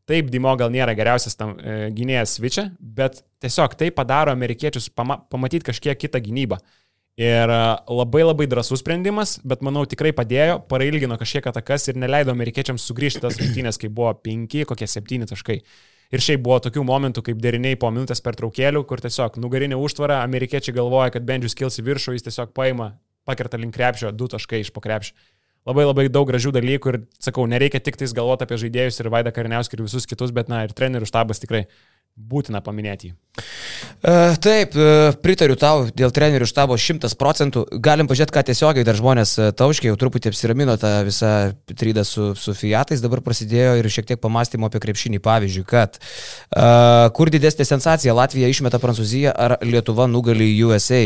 [0.07, 5.17] Taip, Dimo gal nėra geriausias tam e, gynėjas switch'e, bet tiesiog tai padaro amerikiečius pama
[5.27, 6.61] pamatyti kažkiek kitą gynybą.
[7.19, 7.59] Ir e,
[7.91, 13.25] labai labai drasus sprendimas, bet manau tikrai padėjo, parailgino kažkiek atakas ir neleido amerikiečiams sugrįžti
[13.25, 15.59] tas rungtynės, kai buvo 5, kokie 7 taškai.
[16.15, 20.21] Ir šiaip buvo tokių momentų, kaip deriniai po minutės per traukėlių, kur tiesiog nugarinė užtvara,
[20.23, 22.93] amerikiečiai galvoja, kad Bendžius kils į viršų, jis tiesiog paima,
[23.27, 25.19] pakerta link krepšio, du taškai iš po krepšio
[25.67, 29.35] labai labai daug gražių dalykų ir, sakau, nereikia tik tais galvoti apie žaidėjus ir Vaidą
[29.35, 31.67] Kariniauskį ir visus kitus, bet, na, ir trenerių štabas tikrai
[32.17, 33.11] būtina paminėti.
[34.01, 37.63] Uh, taip, uh, pritariu tau dėl trenerių štabo 100 procentų.
[37.83, 41.31] Galim pažiūrėti, ką tiesiogiai dar žmonės tauškė, jau truputį apsiramino tą visą
[41.69, 45.21] trydą su, su Fiatais, dabar prasidėjo ir šiek tiek pamastymo apie krepšinį.
[45.27, 51.03] Pavyzdžiui, kad uh, kur didesnė sensacija- Latvija išmeta Prancūziją ar Lietuva nugali USA.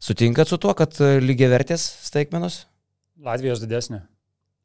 [0.00, 2.64] Sutinkat su tuo, kad lygiai vertės staigmenos?
[3.24, 4.04] Latvijos didesnė.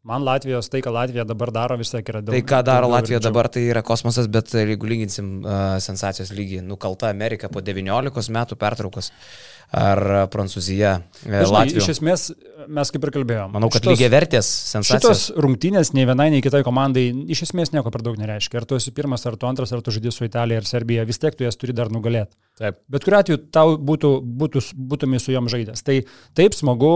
[0.09, 2.31] Man Latvijos, tai ką Latvija dabar daro, vis tiek yra daug.
[2.31, 7.11] Tai ką daro Latvija dabar, tai yra kosmosas, bet jeigu lyginsim uh, sensacijos lygį, nukalta
[7.11, 9.11] Amerika po 19 metų pertraukos.
[9.11, 10.01] Uh, ar
[10.33, 10.95] Prancūzija.
[11.27, 12.23] E, Žinai, iš esmės,
[12.65, 13.53] mes kaip ir kalbėjome.
[13.53, 15.27] Manau, kad lygiai vertės sensacijos.
[15.27, 18.61] Šitos rungtynės nei vienai, nei kitai komandai iš esmės nieko per daug nereiškia.
[18.61, 21.21] Ar tu esi pirmas, ar tu antras, ar tu žaidži su Italija ar Serbija, vis
[21.21, 22.33] tiek tu jas turi dar nugalėti.
[22.59, 22.79] Taip.
[22.89, 25.85] Bet kuriu atveju tau būtų, būtų, būtumai su jom žaidęs.
[25.85, 25.99] Tai
[26.39, 26.91] taip smagu,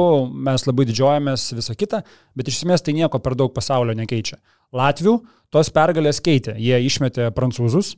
[0.49, 2.01] mes labai didžiuojamės visą kitą,
[2.33, 4.41] bet iš esmės tai nieko per daug pasaulio nekeičia.
[4.73, 5.19] Latvių
[5.53, 6.57] tos pergalės keitė.
[6.57, 7.93] Jie išmetė prancūzus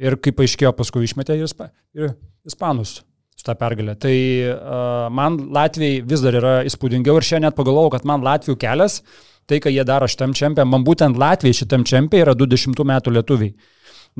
[0.00, 2.16] ir kaip aiškėjo paskui išmetė ir
[2.48, 3.02] ispanus
[3.40, 3.96] su tą pergalę.
[3.96, 4.14] Tai
[4.52, 9.00] uh, man Latvijai vis dar yra įspūdingiau ir šiandien net pagalvojau, kad man Latvijų kelias,
[9.48, 13.54] tai ką jie daro šitam čempiam, man būtent Latvijai šitam čempiai yra 20 metų lietuviai.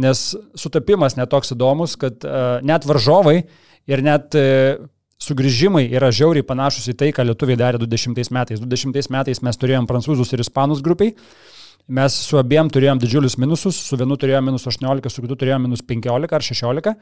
[0.01, 3.43] Nes sutapimas netoks įdomus, kad uh, net varžovai
[3.91, 4.81] ir net uh,
[5.21, 8.63] sugrįžimai yra žiauriai panašus į tai, ką lietuviai darė 20 metais.
[8.63, 11.13] 20 metais mes turėjom prancūzus ir ispanus grupiai.
[11.91, 15.83] Mes su abiem turėjom didžiulius minusus, su vienu turėjom minus 18, su kitu turėjom minus
[15.83, 16.95] 15 ar 16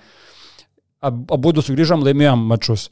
[1.03, 2.89] abu du sugrįžom, laimėjom mačius.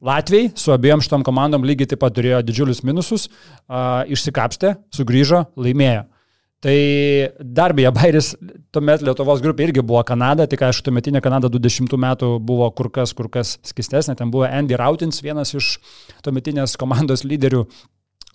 [0.00, 6.06] Latviai su abiem šitom komandom lygiai taip pat turėjo didžiulius minusus, uh, išsikapstė, sugrįžo, laimėjo.
[6.60, 6.76] Tai
[7.40, 8.34] dar beje, Bairis,
[8.72, 13.14] tuomet Lietuvos grupė irgi buvo Kanada, tik aišku, tuometinė Kanada 20 metų buvo kur kas,
[13.16, 14.16] kur kas skistesnė.
[14.18, 15.78] Ten buvo Andy Rautins, vienas iš
[16.24, 17.64] tuometinės komandos lyderių.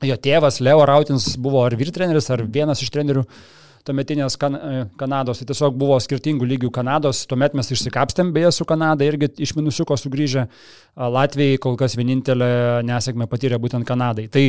[0.06, 3.26] Jo tėvas Leo Rautins buvo ar vyrtreneris, ar vienas iš trenerių.
[3.26, 5.42] Uh, tuometinės kan, e, Kanados.
[5.42, 7.24] Tai tiesiog buvo skirtingų lygių Kanados.
[7.30, 10.48] Tuomet mes išsikapstėm beje su Kanada irgi iš minusiuko sugrįžę.
[10.96, 14.28] Latvijai kol kas vienintelė nesėkmė patyrė būtent Kanadai.
[14.32, 14.46] Tai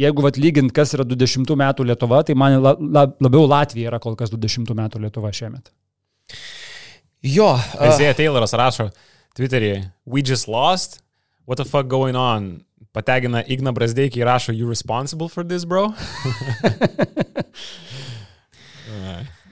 [0.00, 4.02] jeigu vat lygint, kas yra 20 metų Lietuva, tai man la, la, labiau Latvija yra
[4.02, 5.72] kol kas 20 metų Lietuva šiemet.
[7.24, 7.54] Jo.
[7.54, 7.88] Uh...
[7.88, 8.90] Isaiah Tayloras rašo
[9.34, 11.02] Twitter'yje, we just lost,
[11.46, 12.64] what the fuck going on?
[12.94, 15.88] Pategina Igna Brasdeikį ir rašo, you responsible for this, bro?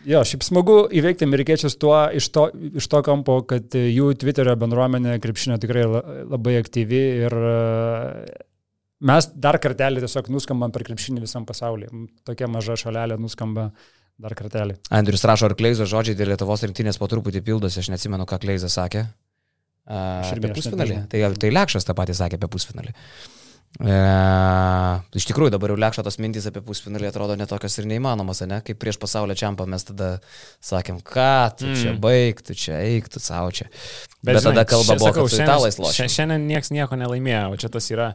[0.08, 2.48] Jo, šiaip smagu įveikti amerikiečius tuo iš, to,
[2.80, 7.52] iš to kampo, kad jų Twitterio bendruomenė krepšinio tikrai labai aktyvi ir e,
[9.06, 11.92] mes dar kartelį tiesiog nuskambam per krepšinį visam pasaulyje.
[12.26, 13.68] Tokia maža šalelė nuskamba
[14.22, 14.80] dar kartelį.
[14.90, 18.74] Andrius rašo, ar Kleizo žodžiai dėl Lietuvos rinktinės po truputį pildosi, aš neatsimenu, ką Kleizas
[18.78, 19.06] sakė.
[19.82, 20.98] Uh, apie pusfinalį.
[21.10, 22.94] Tai, tai Lekšas tą patį sakė apie pusfinalį.
[23.80, 23.92] E,
[25.16, 28.60] iš tikrųjų, dabar jau lėkščio tos mintys apie pusfinalį atrodo netokios ir neįmanomas, ne?
[28.66, 30.10] Kaip prieš pasaulio čempą mes tada
[30.60, 31.78] sakėm, ką tu mm.
[31.80, 33.70] čia baig, tu čia eik, tu savo čia.
[34.20, 36.10] Bet, Bet žinai, tada kalba buvo, kad su italais lošia.
[36.12, 38.12] Šiandien niekas nieko nelaimėjo, o čia tas yra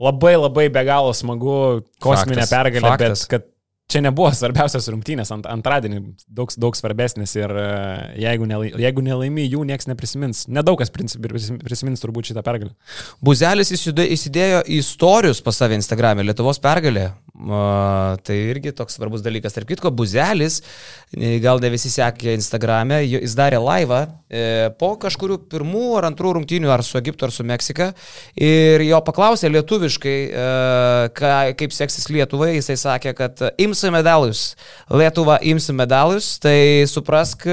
[0.00, 1.56] labai labai be galo smagu,
[1.98, 2.54] kosminė Faktas.
[2.54, 3.26] pergalė, Faktas.
[3.26, 3.50] bet kad
[3.90, 7.66] čia nebuvo svarbiausias rungtynės, ant, antradienį daug, daug svarbesnis ir e,
[8.24, 10.46] jeigu, nelai, jeigu nelaimi, jų niekas neprisimins.
[10.52, 12.74] Nedaug kas prisimins turbūt šitą pergalę.
[13.24, 17.10] Buzelis įsidėjo į istorius pas save Instagram'e Lietuvos pergalė.
[17.40, 19.56] Tai irgi toks svarbus dalykas.
[19.56, 20.60] Tarp kitko, Buzelis,
[21.16, 24.44] e, gal ne visi sekė Instagram'e, jis darė laivą e,
[24.78, 27.90] po kažkurių pirmų ar antrų rungtynių ar su Egiptu ar su Meksika.
[28.38, 30.46] Ir jo paklausė lietuviškai, e,
[31.18, 34.42] ką, kaip seksis Lietuvai, jisai sakė, kad ims imsi medalius,
[34.90, 37.46] Lietuva imsi medalius, tai suprask,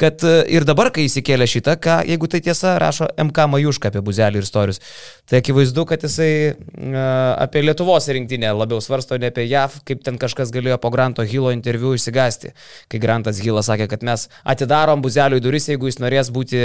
[0.00, 4.42] kad ir dabar, kai įsikėlė šitą, ką, jeigu tai tiesa, rašo MK Majuška apie Buzelį
[4.42, 4.82] ir istorius,
[5.28, 6.98] tai akivaizdu, kad jisai uh,
[7.46, 11.54] apie Lietuvos rinktinę labiau svarsto, ne apie JAV, kaip ten kažkas galėjo po Granto Hilo
[11.54, 12.52] interviu išsigasti,
[12.92, 16.62] kai Grantas Hilas sakė, kad mes atidarom Buzeliui duris, jeigu jis norės būti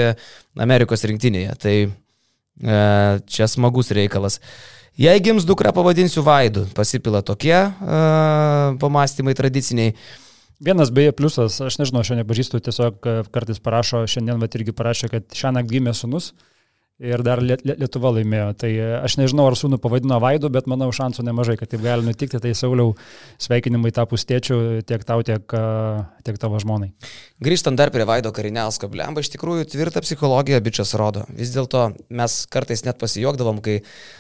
[0.60, 1.56] Amerikos rinktinėje.
[1.64, 4.42] Tai uh, čia smagus reikalas.
[4.42, 6.66] Uh, Jei gims dukra, pavadinsiu Vaidu.
[6.76, 9.96] Pasipila tokie uh, pamastymai tradiciniai.
[10.62, 13.02] Vienas beje pliusas, aš nežinau, aš jo nepažįstu, tiesiog
[13.34, 16.32] kartais parašo, šiandien vat irgi parašė, kad šią naktį gimė sunus.
[17.02, 18.52] Ir dar Lietuva laimėjo.
[18.62, 22.06] Tai e, aš nežinau, ar sūnų pavadino Vaidu, bet manau šansų nemažai, kad taip gali
[22.06, 22.38] nutikti.
[22.38, 22.94] Tai Sauliau,
[23.42, 25.56] sveikinimai tapus tėčiu tiek tau, tiek,
[26.22, 26.92] tiek tavo žmonai.
[27.42, 31.24] Grįžtant dar prie Vaido Karinelsko, blemba, iš tikrųjų tvirtą psichologiją bičias rodo.
[31.34, 33.80] Vis dėlto mes kartais net pasijokdavom, kai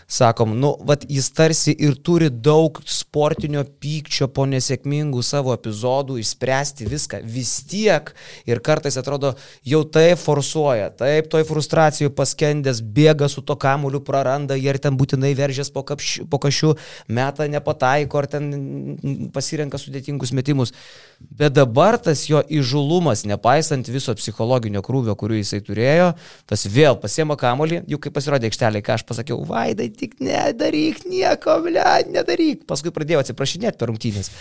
[0.09, 6.89] sakom, nu, vad jis tarsi ir turi daug sportinio pykčio po nesėkmingų savo epizodų, išspręsti
[6.89, 7.21] viską.
[7.21, 8.09] Vis tiek
[8.49, 14.01] ir kartais atrodo, jau tai forsuoja, taip, toj frustracijų paskendė žaidėjas bėga su to kamuliu,
[14.01, 16.75] praranda, jie ir ten būtinai veržės po, kapš, po kašiu,
[17.07, 20.73] meta nepataiko, ar ten pasirenka sudėtingus metimus.
[21.19, 26.11] Bet dabar tas jo įžulumas, nepaisant viso psichologinio krūvio, kurį jisai turėjo,
[26.49, 31.57] tas vėl pasiema kamolį, juk kai pasirodė aikštelė, ką aš pasakiau, vaidai, tik nedaryk nieko,
[31.65, 32.63] ble, nedaryk.
[32.69, 34.31] Paskui pradėjau atsiprašinėti per rungtynės.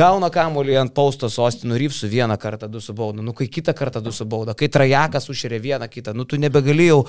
[0.00, 4.02] Gauna kamolį ant pausto sostinų rypsų vieną kartą, du su bauda, nu kai kitą kartą
[4.04, 7.02] du su bauda, kai trajakas užšerė vieną kitą, nu tu nebegalėjau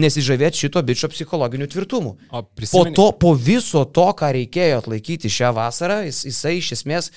[0.00, 2.16] nesižavėti šito bičio psichologiniu tvirtumu.
[2.56, 2.94] Prisimeni...
[2.94, 7.10] Po, to, po viso to, ką reikėjo atlaikyti šią vasarą, jis, jisai iš esmės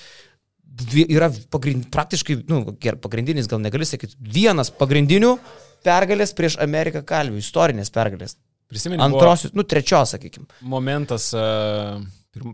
[1.08, 2.62] yra pagrind, praktiškai, nu,
[3.02, 5.34] pagrindinis, gal negali sakyti, vienas pagrindinių
[5.86, 8.36] pergalės prieš Ameriką kalvių, istorinės pergalės.
[8.68, 9.00] Prisimenu.
[9.00, 10.46] Antrosios, nu, trečios, sakykime.
[10.68, 11.96] Momentas, uh,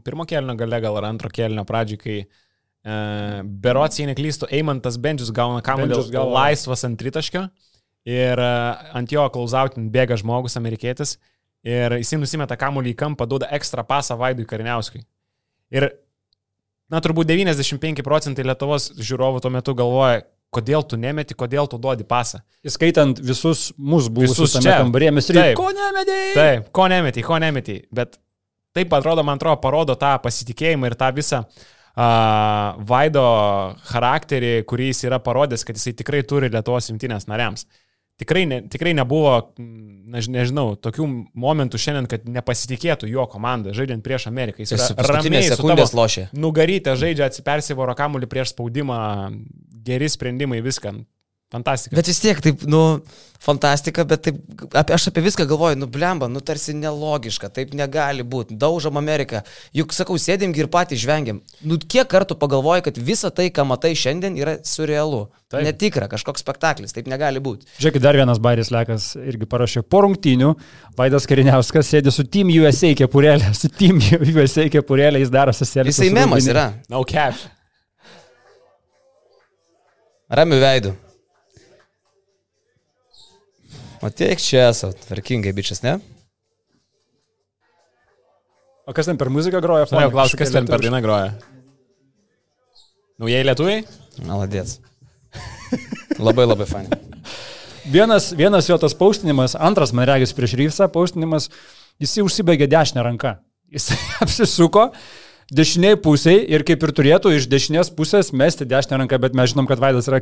[0.07, 5.33] pirmo kelnio gale, gal ar antro kelnio pradžiai, kai uh, berots, jei neklystu, Eimantas Bendžius
[5.35, 7.49] gauna kamuolį laisvas ant tritaškio
[8.07, 11.17] ir uh, ant jo klausautin bėga žmogus, amerikietis,
[11.67, 15.03] ir jisai nusimeta kamuolį į kampą, duoda ekstra pasą Vaidui Kariniauskui.
[15.75, 15.89] Ir
[16.93, 22.07] na, turbūt 95 procentai Lietuvos žiūrovų tuo metu galvoja, kodėl tu nemeti, kodėl tu duodi
[22.07, 22.43] pasą.
[22.67, 26.19] Įskaitant visus mūsų buvusius čia kambarėje, mes taip, ko nemeti.
[26.37, 27.79] Taip, ko nemeti, ko nemeti.
[27.95, 28.19] Bet
[28.77, 31.65] taip atrodo, man atrodo, parodo tą pasitikėjimą ir tą visą uh,
[32.89, 33.25] Vaido
[33.91, 37.67] charakterį, kurį jis yra parodęs, kad jisai tikrai turi Lietuvos imtinės nariams.
[38.15, 44.29] Tikrai, ne, tikrai nebuvo, než, nežinau, tokių momentų šiandien, kad nepasitikėtų jo komanda, žaidžiant prieš
[44.31, 44.63] Ameriką.
[44.63, 46.29] Jis yra ramiai sekundės lošė.
[46.39, 49.01] Nugarytę žaidžia, atsipersivoro kamuolį prieš spaudimą,
[49.85, 50.95] geri sprendimai, viską.
[51.55, 51.95] Fantastika.
[51.95, 52.81] Bet vis tiek, taip, nu,
[53.45, 54.39] fantastika, bet taip,
[54.75, 58.57] apie, aš apie viską galvoju, nu, blemba, nu, tarsi nelogiška, taip negali būti.
[58.59, 59.45] Daužom Ameriką.
[59.77, 61.39] Juk, sakau, sėdim ir patys žvengiam.
[61.63, 65.29] Nu, kiek kartų pagalvoju, kad visa tai, ką matai šiandien, yra surrealu.
[65.53, 65.63] Taip.
[65.69, 67.69] Netikra, kažkoks spektaklis, taip negali būti.
[67.79, 70.51] Žiūrėkit, dar vienas Bairis Lekas irgi parašė po rungtynių.
[70.99, 75.95] Vaidas Kariniauskas sėdi su Team USA kepurėlė, su Team USA kepurėlė, jis daro susėlęs.
[75.95, 76.73] Jisai memas yra.
[76.91, 77.39] No cap.
[80.35, 80.97] Ramiu veidu.
[84.05, 85.97] O tiek čia esu, tvarkingai bičias, ne?
[88.85, 89.87] O kas ten per muziką groja?
[89.87, 91.31] Aš klausiu, kas ten per dainą groja.
[93.17, 93.87] Naujai lietuviai?
[94.29, 94.77] Maladėts.
[96.27, 97.01] labai labai fani.
[97.89, 101.49] Vienas, vienas jo tas paustinimas, antras, man regis, prieš Ryvsą paustinimas,
[102.01, 103.39] jis užsibaigė dešinę ranką.
[103.73, 103.89] Jis
[104.25, 104.91] apsisuko
[105.49, 109.69] dešiniai pusiai ir kaip ir turėtų iš dešinės pusės mesti dešinę ranką, bet mes žinom,
[109.71, 110.21] kad Vaidas yra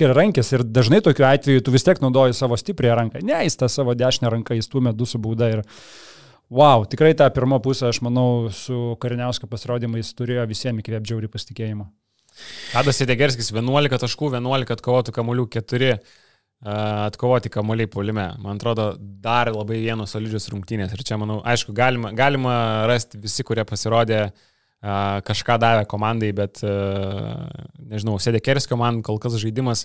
[0.00, 3.22] kairiarankis ir dažnai tokiu atveju tu vis tiek naudoji savo stiprią ranką.
[3.26, 5.64] Ne, jis tą savo dešinę ranką įstumė du su bauda ir
[6.50, 11.86] wow, tikrai tą pirmą pusę, aš manau, su Kariniausko pasirodymais turėjo visiems įkvėpti džiaurį pasitikėjimą.
[12.72, 15.94] Tadas Edegerskis 11 taškų, 11 atkovotų kamuolių, 4
[16.60, 18.26] atkovoti kamuoliai polime.
[18.42, 20.92] Man atrodo, dar labai vienos solidžios rungtynės.
[20.92, 22.54] Ir čia, manau, aišku, galima, galima
[22.90, 24.26] rasti visi, kurie pasirodė
[24.80, 29.84] kažką davė komandai, bet, nežinau, sėdė Kerskio man kol kas žaidimas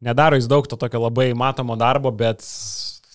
[0.00, 2.44] nedaro jis daug to tokio labai matomo darbo, bet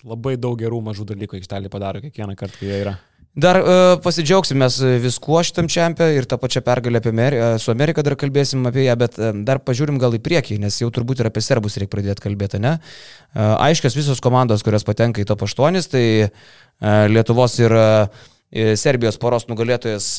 [0.06, 2.96] labai daug gerų mažų dalykų aikštelį padaro kiekvieną kartą, kai jie yra.
[3.36, 8.00] Dar uh, pasidžiaugsim mes viskuo šitam čempionė ir tą pačią pergalę apie Ameri su Amerika
[8.06, 11.42] dar kalbėsim apie ją, bet dar pažiūrim gal į priekį, nes jau turbūt ir apie
[11.44, 12.78] serbus reikia pradėti kalbėti, ne?
[13.34, 16.30] Uh, aiškios visos komandos, kurios patenka į top 8, tai uh,
[17.12, 20.10] Lietuvos ir uh, Serbijos poros nugalėtojas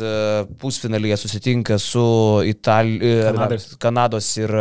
[0.60, 2.04] pusfinalyje susitinka su
[2.46, 3.00] Itali...
[3.24, 3.68] Kanados.
[3.80, 4.52] Kanados ir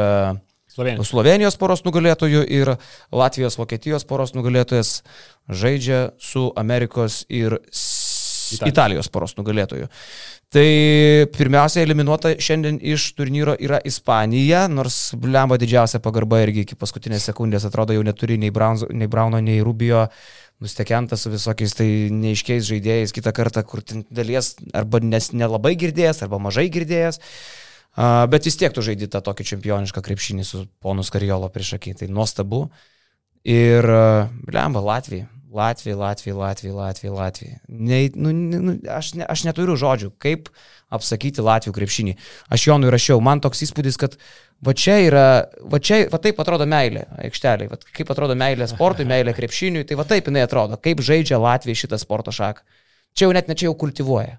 [0.77, 1.09] Slovenijos.
[1.09, 2.75] Slovenijos poros nugalėtojų ir
[3.17, 5.01] Latvijos, Vokietijos poros nugalėtojas
[5.49, 9.89] žaidžia su Amerikos ir Italijos, Italijos poros nugalėtojų.
[10.53, 10.67] Tai
[11.35, 17.67] pirmiausia, eliminuota šiandien iš turnyro yra Ispanija, nors blemba didžiausia pagarba irgi iki paskutinės sekundės
[17.67, 20.05] atrodo jau neturi nei, Brownzo, nei Brauno, nei Rubio
[20.63, 26.41] nustekentas su visokiais tai neiškiais žaidėjais kitą kartą, kur dalies arba nes nelabai girdėjęs, arba
[26.43, 27.21] mažai girdėjęs.
[27.21, 31.95] Uh, Bet vis tiek tu žaidži tą tokį čempionišką krepšinį su ponus Kariolo prieš akį.
[32.03, 32.67] Tai nuostabu.
[33.47, 33.89] Ir,
[34.45, 35.31] blemba, Latvija.
[35.57, 37.59] Latvija, Latvija, Latvija, Latvija, Latvija.
[37.69, 40.51] Ne, nu, nu, aš, ne, aš neturiu žodžių, kaip
[40.93, 42.17] apsakyti Latvijų krepšinį.
[42.53, 44.17] Aš Jonui rašiau, man toks įspūdis, kad
[44.65, 45.27] va čia yra,
[45.67, 49.99] va čia, va taip atrodo meilė aikšteliai, va kaip atrodo meilė sportui, meilė krepšiniui, tai
[49.99, 52.65] va taip jinai atrodo, kaip žaidžia Latvija šitą sporto šaką.
[53.17, 54.37] Čia jau net ne čia jau kultivuoja.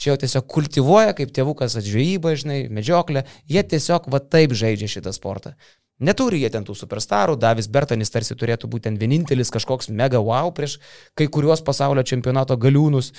[0.00, 3.22] Čia jau tiesiog kultivuoja, kaip tėvukas atžvejyba, žinai, medžioklė.
[3.50, 5.54] Jie tiesiog va taip žaidžia šitą sportą.
[6.02, 10.50] Neturi jie ten tų superstarų, Davis Bertanis tarsi turėtų būti ten vienintelis kažkoks mega wow
[10.54, 10.80] prieš
[11.14, 13.12] kai kuriuos pasaulio čempionato galiūnus,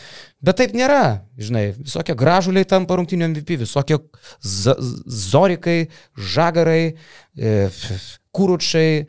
[0.44, 4.02] bet taip nėra, žinai, visokie gražuliai tampa rungtinių MVP, visokie
[4.44, 5.78] zorikai,
[6.36, 6.98] žagarai,
[7.40, 7.56] e,
[8.36, 9.08] kūručiai,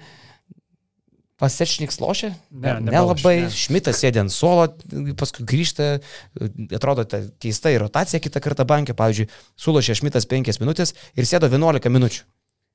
[1.36, 2.30] Pasečniks lošia?
[2.48, 3.34] Ne, nelabai.
[3.44, 3.48] Ne.
[3.52, 4.70] Šmitas sėdė ant suolo,
[5.20, 5.98] paskui grįžta,
[6.78, 8.96] atrodo, ta keista ir rotacija kitą kartą bankė.
[8.96, 9.28] Pavyzdžiui,
[9.60, 12.24] sulošė Šmitas 5 minutės ir sėdo 11 minučių.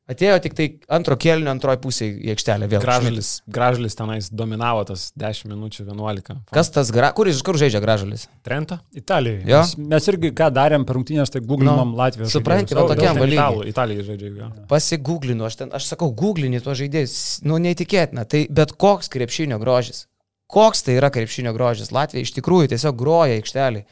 [0.09, 2.81] Atėjo tik tai antro kėlinio antroji pusė į aikštelę vėl.
[2.83, 6.39] Gražulis, gražulis tenais dominavo tas 10 minučių 11.
[6.51, 7.11] Kas tas, gra...
[7.15, 8.25] kur, kur žaidžia gražulis?
[8.43, 8.79] Trento?
[8.97, 9.45] Italijoje.
[9.45, 9.61] Jo?
[9.61, 11.99] Mes, mes irgi ką darėm per rungtynės, tai googlinam no.
[12.01, 12.33] Latvijos.
[12.33, 13.69] Suprantate, va tokiam valymui.
[13.69, 14.33] Italijai žaidžia.
[14.41, 14.49] Ja.
[14.73, 17.15] Pasigooglinu, aš, ten, aš sakau, googlini tuos žaidėjus,
[17.47, 18.25] nu neįtikėtina.
[18.27, 20.07] Tai bet koks krepšinio grožis.
[20.51, 21.93] Koks tai yra krepšinio grožis?
[21.95, 23.85] Latvija iš tikrųjų tiesiog groja aikštelį.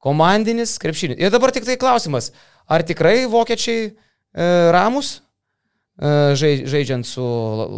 [0.00, 1.20] Komandinis krepšinis.
[1.20, 2.30] Ir dabar tik tai klausimas,
[2.64, 3.92] ar tikrai vokiečiai e,
[4.72, 5.18] ramus?
[5.96, 7.24] E, žaidžiant su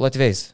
[0.02, 0.48] Latviais.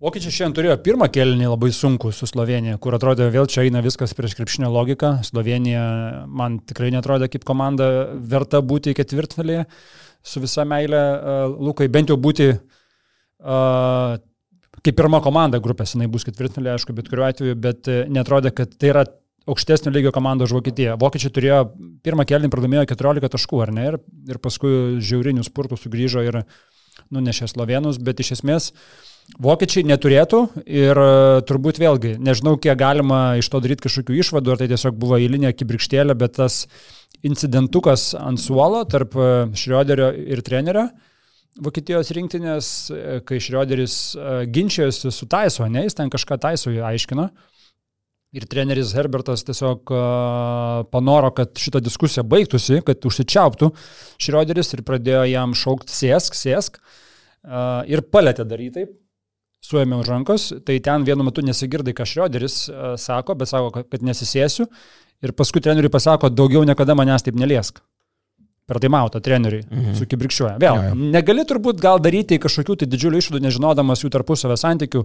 [0.00, 4.14] Vokiečiai šiandien turėjo pirmą kelnį labai sunku su Slovenija, kur atrodė vėl čia eina viskas
[4.16, 5.18] prieš krepšinio logiką.
[5.28, 5.82] Slovenija
[6.26, 9.66] man tikrai netrodė kaip komanda verta būti ketvirtfinalėje
[10.24, 14.16] su visa meilė uh, Lukai, bent jau būti uh,
[14.80, 18.94] kaip pirma komanda grupės, jinai bus ketvirtfinalėje, aišku, bet kuriuo atveju, bet netrodė, kad tai
[18.94, 19.04] yra
[19.48, 20.96] aukštesnio lygio komanda už Vokietiją.
[21.00, 21.60] Vokiečiai turėjo
[22.04, 23.86] pirmą kelnį pradamėjo 14 taškų, ar ne?
[23.92, 23.98] Ir,
[24.30, 26.42] ir paskui žiaurinių spurtų sugrįžo ir
[27.14, 28.70] nunešė slovenus, bet iš esmės
[29.40, 31.10] vokiečiai neturėtų ir e,
[31.48, 35.52] turbūt vėlgi, nežinau, kiek galima iš to daryti kažkokių išvadų, ar tai tiesiog buvo eilinė
[35.56, 36.64] kibrikštėlė, bet tas
[37.26, 40.88] incidentukas ant suolo tarp e, Šrioderio ir trenerio.
[41.60, 43.96] Vokietijos rinktinės, e, kai Šrioderis
[44.52, 47.59] ginčijosi su Taiso, ne, jis ten kažką Taiso aiškino, uh,
[48.30, 49.90] Ir treneris Herbertas tiesiog
[50.92, 53.72] panoro, kad šita diskusija baigtųsi, kad užsičiauptų
[54.22, 56.78] Šrioderis ir pradėjo jam šaukti sėsk, sėsk.
[57.90, 58.92] Ir palėtė daryti taip,
[59.66, 62.62] suėmė už rankos, tai ten vienu metu nesigirdai, ką Šrioderis
[63.02, 64.68] sako, bet sako, kad nesisėsiu.
[65.26, 67.82] Ir paskui treneriui pasako, daugiau niekada manęs taip neliesk
[68.68, 69.94] per taimautą treneriui mhm.
[69.98, 70.56] su kibrikščiuoja.
[70.62, 70.96] Vėl, ja, ja.
[71.16, 75.02] negali turbūt gal daryti kažkokių tai didžiulių išvadų, nežinodamas jų tarpusavio santykių.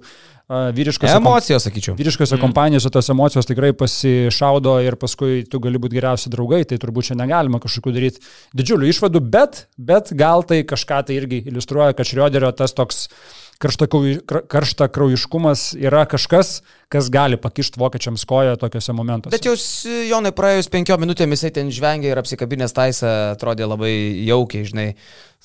[0.78, 1.95] Vyriškose emocijos, sakyčiau.
[1.97, 2.43] Vyriškose mhm.
[2.45, 7.18] kompanijose tos emocijos tikrai pasišaudo ir paskui tu gali būti geriausi draugai, tai turbūt čia
[7.18, 8.22] negalima kažkokių daryti
[8.58, 13.44] didžiulių išvadų, bet, bet gal tai kažką tai irgi iliustruoja, kad Šrioderio tas toks uh,
[13.60, 16.60] karšta kraujiškumas yra kažkas,
[16.91, 19.36] kas gali pakišti vokiečiams koją tokiuose momentuose.
[19.36, 19.66] Bet jūs,
[20.10, 23.93] Jonai, praėjus penkiom minutėm jisai ten žvengia ir apsikabinės taisą atrodė labai
[24.28, 24.88] jaukiai, žinai.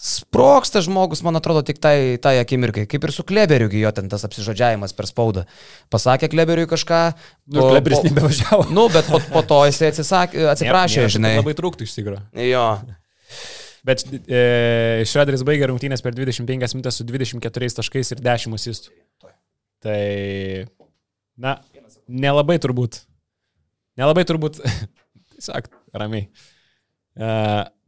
[0.00, 2.86] Sproksta žmogus, man atrodo, tik tai, tai akimirkai.
[2.88, 5.44] Kaip ir su Kleberiu, jo ten tas apsižodžiavimas per spaudą.
[5.92, 7.02] Pasakė Kleberiui kažką.
[7.52, 8.70] Nu, Kleberis nebevažiavo.
[8.72, 11.34] Nu, bet po, po to jisai atsisakė, atsiprašė, ne, ne, žinai.
[11.42, 12.24] Labai trūktų iš tikrųjų.
[12.48, 12.66] Jo.
[13.86, 14.40] Bet e,
[15.08, 18.94] Šrederis baigė rungtynės per 25 minutės su 24 taškais ir 10 asistų.
[19.80, 20.00] Tai,
[21.40, 21.56] na,
[22.06, 23.02] nelabai turbūt.
[24.00, 24.60] Nelabai turbūt.
[25.32, 26.28] Tiesiog, ramiai.
[27.16, 27.30] E,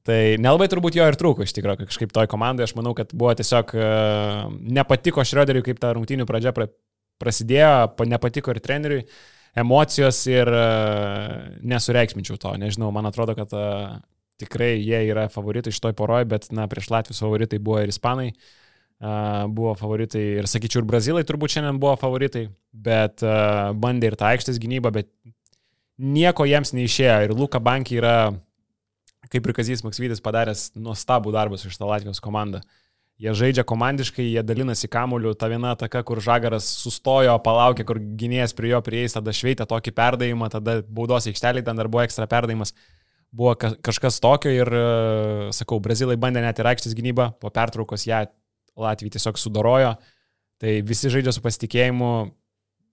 [0.03, 2.67] Tai nelabai turbūt jo ir trūko iš tikrųjų kažkaip toj komandai.
[2.67, 6.67] Aš manau, kad buvo tiesiog uh, nepatiko Šrioderiui, kaip ta rungtynių pradžia pra,
[7.23, 9.05] prasidėjo, nepatiko ir treneriui
[9.63, 11.37] emocijos ir uh,
[11.71, 12.57] nesureikšminčiau to.
[12.59, 13.95] Nežinau, man atrodo, kad uh,
[14.43, 18.33] tikrai jie yra favoritai šitoj poroje, bet na, prieš Latvijos favoritai buvo ir Ispanai.
[19.03, 24.17] Uh, buvo favoritai ir sakyčiau, ir Brazilai turbūt šiandien buvo favoritai, bet uh, bandė ir
[24.21, 25.09] tą aikštės gynybą, bet
[25.99, 27.17] nieko jiems neišėjo.
[27.27, 28.15] Ir Luka Banki yra
[29.33, 32.63] kaip ir Kazijas Maksvytis padaręs nuostabų darbą su šitą Latvijos komandą.
[33.23, 38.55] Jie žaidžia komandiškai, jie dalinasi kamuoliu, ta viena ataka, kur Žagaras sustojo, palaukė, kur gynėjas
[38.57, 42.75] prie jo prieis, tada šveitė tokį perdavimą, tada baudos aikštelį, ten dar buvo ekstra perdavimas.
[43.33, 48.27] Buvo kažkas tokio ir, e, sakau, brazilai bandė net ir aikštės gynybą, po pertraukos ją
[48.77, 49.95] Latvija tiesiog sudorojo.
[50.61, 52.11] Tai visi žaidžia su pasitikėjimu,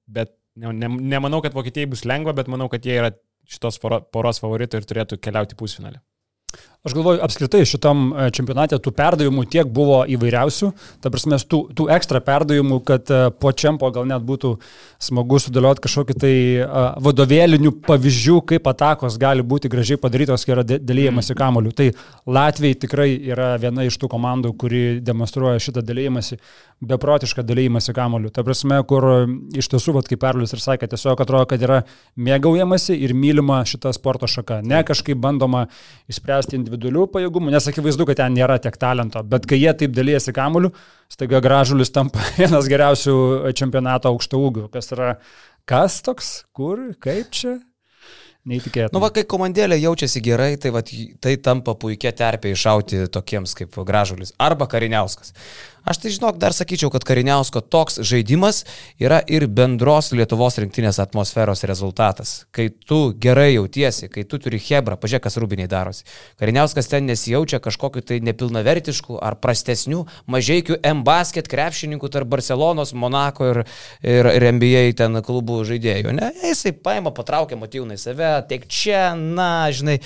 [0.09, 3.11] bet ne, ne, nemanau, kad Vokietijai bus lengva, bet manau, kad jie yra
[3.49, 6.01] šitos poros favoritai ir turėtų keliauti pusfinalį.
[6.87, 10.69] Aš galvoju, apskritai šitam e, čempionate tų perdavimų tiek buvo įvairiausių,
[11.03, 14.53] ta prasme, tų, tų ekstra perdavimų, kad e, po čempo gal net būtų
[15.03, 20.63] smagu sudėlioti kažkokį tai uh, vadovėlinių pavyzdžių, kaip atakos gali būti gražiai padarytos, kai yra
[20.67, 21.71] dalyjamasi kamoliu.
[21.75, 21.89] Tai
[22.27, 26.39] Latvijai tikrai yra viena iš tų komandų, kuri demonstruoja šitą dalyjimąsi,
[26.83, 28.31] beprotišką dalyjimąsi kamoliu.
[28.35, 29.07] Ta prasme, kur
[29.55, 31.81] iš tiesų, vat, kaip Perlius ir sakė, tiesiog atrodo, kad yra
[32.19, 34.59] mėgaujamasi ir mylima šita sporto šaka.
[34.67, 35.67] Ne kažkaip bandoma
[36.11, 40.33] išspręsti individualių pajėgumų, nes akivaizdu, kad ten nėra tiek talento, bet kai jie taip dalyjasi
[40.35, 40.71] kamuoliu,
[41.09, 43.15] staiga gražulis tampa vienas geriausių
[43.57, 44.67] čempionato aukšto ūgių.
[44.73, 45.15] Kas yra,
[45.69, 47.57] kas toks, kur, kaip čia?
[48.47, 48.93] Neįtikėtina.
[48.95, 53.75] Nu, va, kai komandėlė jaučiasi gerai, tai, va, tai tampa puikia terpė iššauti tokiems kaip
[53.89, 55.33] Gražulis arba Kariniauskas.
[55.89, 58.61] Aš tai žinok, dar sakyčiau, kad Kariniausko toks žaidimas
[59.01, 62.33] yra ir bendros Lietuvos rinktinės atmosferos rezultatas.
[62.53, 66.05] Kai tu gerai jautiesi, kai tu turi Hebrą, pažiūrėk, kas rūbiniai darosi.
[66.41, 73.61] Kariniauskas ten nesijaučia kažkokiu tai nepilnavertiškų ar prastesnių mažiekių M-basket krepšininkų tarp Barcelonos, Monako ir,
[74.03, 76.13] ir, ir NBA ten klubų žaidėjų.
[76.19, 79.99] Ne, jisai paima, patraukia motyvūnai save, tiek čia, na, žinai.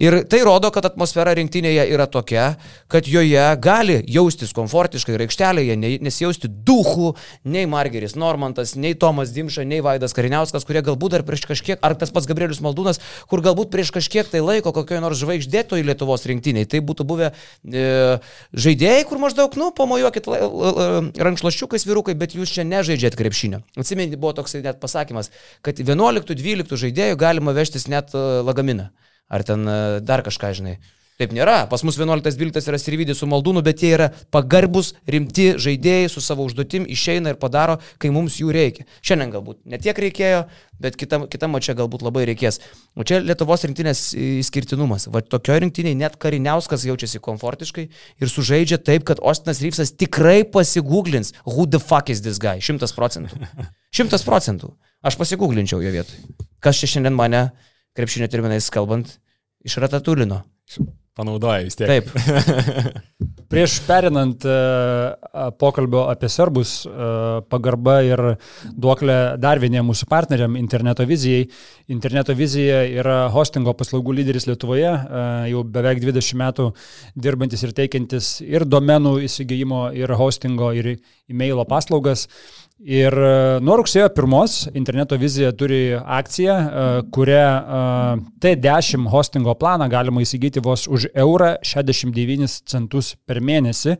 [0.00, 2.52] Ir tai rodo, kad atmosfera rinktinėje yra tokia,
[2.92, 7.12] kad joje gali jaustis komfortiškai ir aikštelėje nesijausti duhų,
[7.44, 11.96] nei Margeris Normantas, nei Tomas Dimša, nei Vaidas Kariniauskas, kurie galbūt dar prieš kažkiek, ar
[11.98, 13.00] tas pats Gabrielius Maldūnas,
[13.30, 16.68] kur galbūt prieš kažkiek tai laiko kokioje nors žvaigždėtoje Lietuvos rinktiniai.
[16.68, 17.86] Tai būtų buvę e,
[18.52, 20.28] žaidėjai, kur maždaug, nu, pamojuokit
[21.26, 23.62] rankšluoščiukais vyrukai, bet jūs čia nežaidžiat krepšinio.
[23.78, 25.30] Atsimeni, buvo toks net pasakymas,
[25.64, 28.90] kad 11-12 žaidėjų galima vežtis net e, lagaminą.
[29.32, 30.76] Ar ten e, dar kažką, žinai.
[31.20, 31.66] Taip nėra.
[31.68, 36.46] Pas mus 11-12 yra Sirvidis su Maldūnu, bet jie yra pagarbus, rimti žaidėjai su savo
[36.48, 38.86] užduotim išeina ir padaro, kai mums jų reikia.
[39.04, 40.46] Šiandien galbūt netiek reikėjo,
[40.80, 42.62] bet kitam, kitam čia galbūt labai reikės.
[42.96, 45.10] O čia Lietuvos rinktinės išskirtinumas.
[45.12, 51.34] Va tokioje rinktinėje net Kariniauskas jaučiasi komfortiškai ir sužaidžia taip, kad Ostinas Ryfsas tikrai pasigūglins,
[51.44, 52.56] who the fuck is this guy.
[52.64, 53.36] Šimtas procentų.
[53.96, 54.72] Šimtas procentų.
[55.04, 56.48] Aš pasigūglinčiau jo vietoj.
[56.62, 57.50] Kas čia šiandien mane,
[57.98, 59.18] krepšinio terminais kalbant,
[59.66, 60.40] išratatulino
[61.16, 61.90] panaudoja vis tiek.
[61.90, 62.08] Taip.
[63.52, 68.22] Prieš perinant uh, pokalbio apie serbus, uh, pagarba ir
[68.72, 71.44] duoklė dar vieniem mūsų partneriam interneto vizijai.
[71.92, 76.70] Interneto vizija yra hostingo paslaugų lyderis Lietuvoje, uh, jau beveik 20 metų
[77.28, 80.94] dirbantis ir teikiantis ir domenų įsigijimo, ir hostingo, ir
[81.28, 82.28] e-mailo paslaugas.
[82.82, 87.82] Ir e, nuo rugsėjo pirmos interneto vizija turi akciją, e, kurią e,
[88.42, 93.96] T10 hostingo planą galima įsigyti vos už eurą 69 centus per mėnesį.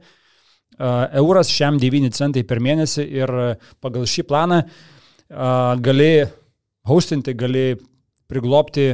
[1.17, 3.33] Euras šiam 9 centai per mėnesį ir
[3.81, 4.63] pagal šį planą
[5.85, 6.13] gali
[6.89, 7.77] hostinti, gali
[8.33, 8.87] priglopti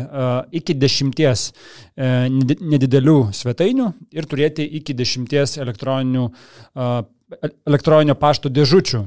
[0.59, 2.27] iki dešimties uh,
[2.73, 3.87] nedidelių svetainių
[4.19, 7.01] ir turėti iki dešimties uh,
[7.69, 9.05] elektroninio pašto dėžučių.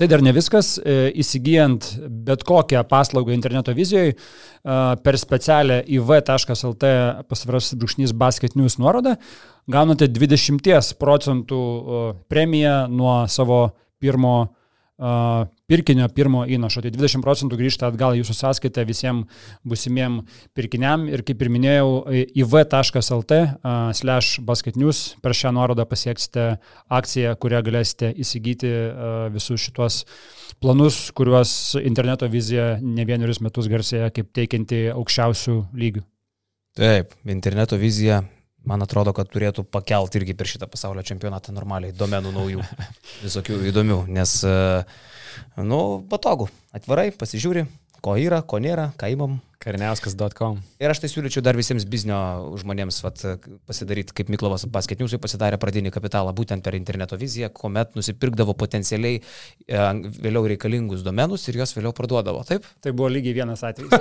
[0.00, 0.78] Tai dar ne viskas.
[0.80, 1.84] E, įsigijant
[2.24, 4.14] bet kokią paslaugą interneto vizijoje
[5.04, 6.88] per specialią iv.lt
[7.28, 9.14] pasvaras brūkšnys basket news nuorodą
[9.68, 11.60] gaunate 20 procentų
[12.32, 13.60] premiją nuo savo
[14.00, 14.34] pirmo
[15.70, 16.82] pirkinio pirmo įnašo.
[16.84, 20.20] Tai 20 procentų grįžta atgal jūsų sąskaitą visiems busimiem
[20.56, 21.92] pirkiniam ir kaip ir minėjau,
[22.34, 23.40] iv.lt
[23.96, 26.48] slash basketnews per šią nuorodą pasieksite
[26.90, 28.72] akciją, kurią galėsite įsigyti
[29.34, 30.02] visus šitos
[30.60, 36.04] planus, kuriuos interneto vizija ne vienerius metus garsėja kaip teikianti aukščiausių lygių.
[36.78, 38.20] Taip, interneto vizija
[38.68, 42.66] man atrodo, kad turėtų pakelti irgi per šitą pasaulio čempionatą normaliai domenų naujų,
[43.24, 44.54] visokių įdomių, nes, e,
[45.56, 47.66] nu, patogu, atvarai, pasižiūri,
[48.04, 49.38] ko yra, ko nėra, ką įmam.
[49.60, 50.54] Karniauskas.com.
[50.80, 52.16] Ir aš tai siūlyčiau dar visiems biznio
[52.62, 53.20] žmonėms vat,
[53.68, 59.82] pasidaryti, kaip Miklovas Basketniusui pasidarė pradinį kapitalą būtent per interneto viziją, kuomet nusipirkdavo potencialiai e,
[60.16, 62.40] vėliau reikalingus domenus ir juos vėliau parduodavo.
[62.48, 62.64] Taip?
[62.80, 63.92] Tai buvo lygiai vienas atvejis.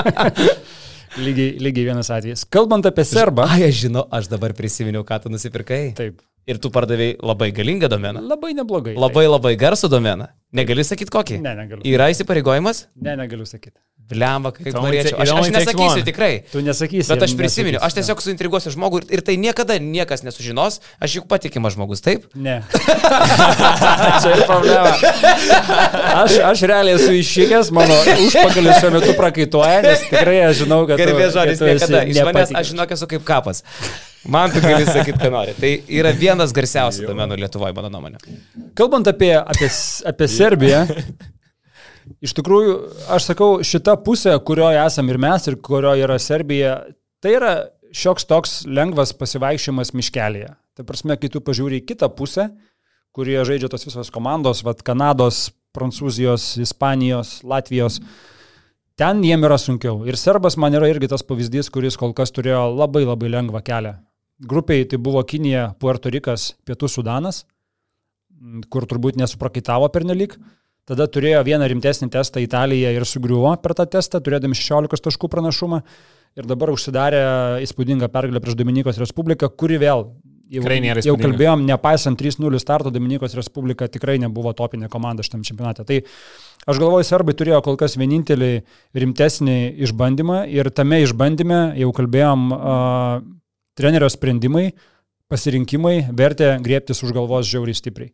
[1.26, 2.46] lygiai, lygiai vienas atvejis.
[2.46, 3.50] Kalbant apie serbą.
[3.50, 5.88] Ai, aš žinau, aš dabar prisiminiau, ką tu nusipirkai.
[5.98, 6.22] Taip.
[6.50, 8.24] Ir tu pardavėjai labai galingą domeną.
[8.26, 8.96] Labai neblogai.
[8.98, 10.30] Labai labai garsų domeną.
[10.56, 11.38] Negali sakyti kokį?
[11.44, 11.84] Ne, negaliu.
[11.86, 12.88] Yra įsipareigojimas?
[12.98, 13.78] Ne, negaliu sakyti.
[14.10, 15.20] Blemba, kaip only norėčiau.
[15.22, 16.30] Aš, aš nesakysiu tikrai.
[16.50, 17.06] Tu nesakysi.
[17.12, 21.28] Bet aš nesakysi, aš tiesiog suintriguosiu žmogų ir, ir tai niekada niekas nesužinos, aš juk
[21.30, 22.26] patikimas žmogus, taip?
[22.34, 22.58] Ne.
[24.24, 24.96] Čia ir problema.
[26.24, 30.98] Aš, aš realiai esu išėjęs, mano užpakalis šiuo metu prakaituoja, nes tikrai aš žinau, kad...
[30.98, 32.06] kad žodis niekada.
[32.10, 33.62] Iš manęs aš žinok esu kaip kapas.
[34.28, 35.54] Man tu gali sakyti, ką nori.
[35.56, 38.20] Tai yra vienas garsiausių domenų Lietuvoje, mano nuomonė.
[38.76, 39.68] Kalbant apie, apie,
[40.10, 40.82] apie Serbiją,
[42.26, 42.74] iš tikrųjų,
[43.16, 46.74] aš sakau, šita pusė, kurioje esame ir mes, ir kurioje yra Serbija,
[47.24, 47.54] tai yra
[47.96, 50.52] šioks toks lengvas pasivaikščiojimas miškelėje.
[50.76, 52.50] Tai prasme, kai tu pažiūri į kitą pusę,
[53.16, 57.98] kurie žaidžia tos visos komandos, vad Kanados, Prancūzijos, Ispanijos, Latvijos,
[59.00, 60.04] ten jiem yra sunkiau.
[60.06, 63.96] Ir Serbas man yra irgi tas pavyzdys, kuris kol kas turėjo labai labai lengvą kelią.
[64.40, 67.44] Grupiai tai buvo Kinija, Puerto Rikas, Pietų Sudanas
[68.72, 70.38] kur turbūt nesuprakaitavo pernelik.
[70.88, 75.82] Tada turėjo vieną rimtesnį testą Italija ir sugriuvo per tą testą, turėdami 16 taškų pranašumą.
[76.38, 77.20] Ir dabar užsidarė
[77.66, 80.04] įspūdingą pergalę prieš Dominikos Respubliką, kuri vėl,
[80.50, 80.62] jau,
[81.04, 85.84] jau kalbėjom, nepaisant 3-0 starto, Dominikos Respublika tikrai nebuvo topinė komanda šitam čempionate.
[85.86, 85.98] Tai
[86.70, 88.52] aš galvoju, serbai turėjo kol kas vienintelį
[89.02, 92.46] rimtesnį išbandymą ir tame išbandyme, jau kalbėjom,
[93.80, 94.70] trenerio sprendimai,
[95.30, 98.12] pasirinkimai vertė griebtis už galvos žiauriai stipriai.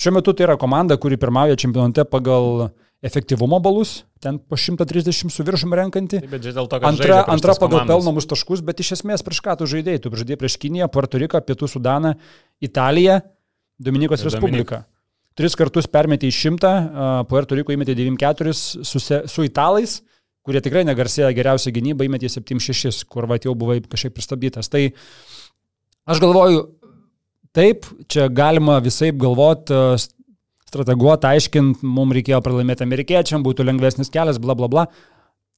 [0.00, 2.70] Šiuo metu tai yra komanda, kuri pirmauja čempionate pagal
[3.04, 6.22] efektyvumo balus, ten po 130 su viršum renkanti.
[6.22, 7.92] Taip, bet dėl to, kad Antra, antra pagal komandas.
[7.92, 10.00] pelnomus taškus, bet iš esmės prieš ką tu žaidėjai?
[10.00, 12.14] Tu žaidėjai prieš Kiniją, Puerto Riką, Pietų Sudaną,
[12.64, 13.20] Italiją,
[13.78, 14.80] Dominikos Ir Respubliką.
[15.36, 16.72] Tris kartus permetė į šimtą,
[17.28, 19.98] Puerto Riko įmetė 9-4 su, su italais,
[20.44, 24.68] kurie tikrai negarsėja geriausia gynyba, įmetė 7-6, kur va jau buvai kažkaip pristabdytas.
[24.72, 24.86] Tai
[26.10, 26.66] aš galvoju,
[27.56, 29.78] taip, čia galima visai galvoti,
[30.74, 34.86] strateguoti, aiškinti, mums reikėjo pralaimėti amerikiečiam, būtų lengvesnis kelias, bla bla bla.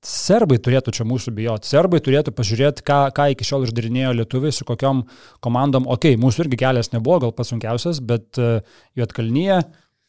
[0.06, 1.66] Serbai turėtų čia mūsų bijoti.
[1.66, 5.00] Serbai turėtų pažiūrėti, ką, ką iki šiol išdarinėjo lietuviai, su kokiom
[5.42, 5.88] komandom.
[5.90, 8.60] Ok, mūsų irgi kelias nebuvo gal pats sunkiausias, bet uh,
[8.98, 9.64] Juotkalnyje,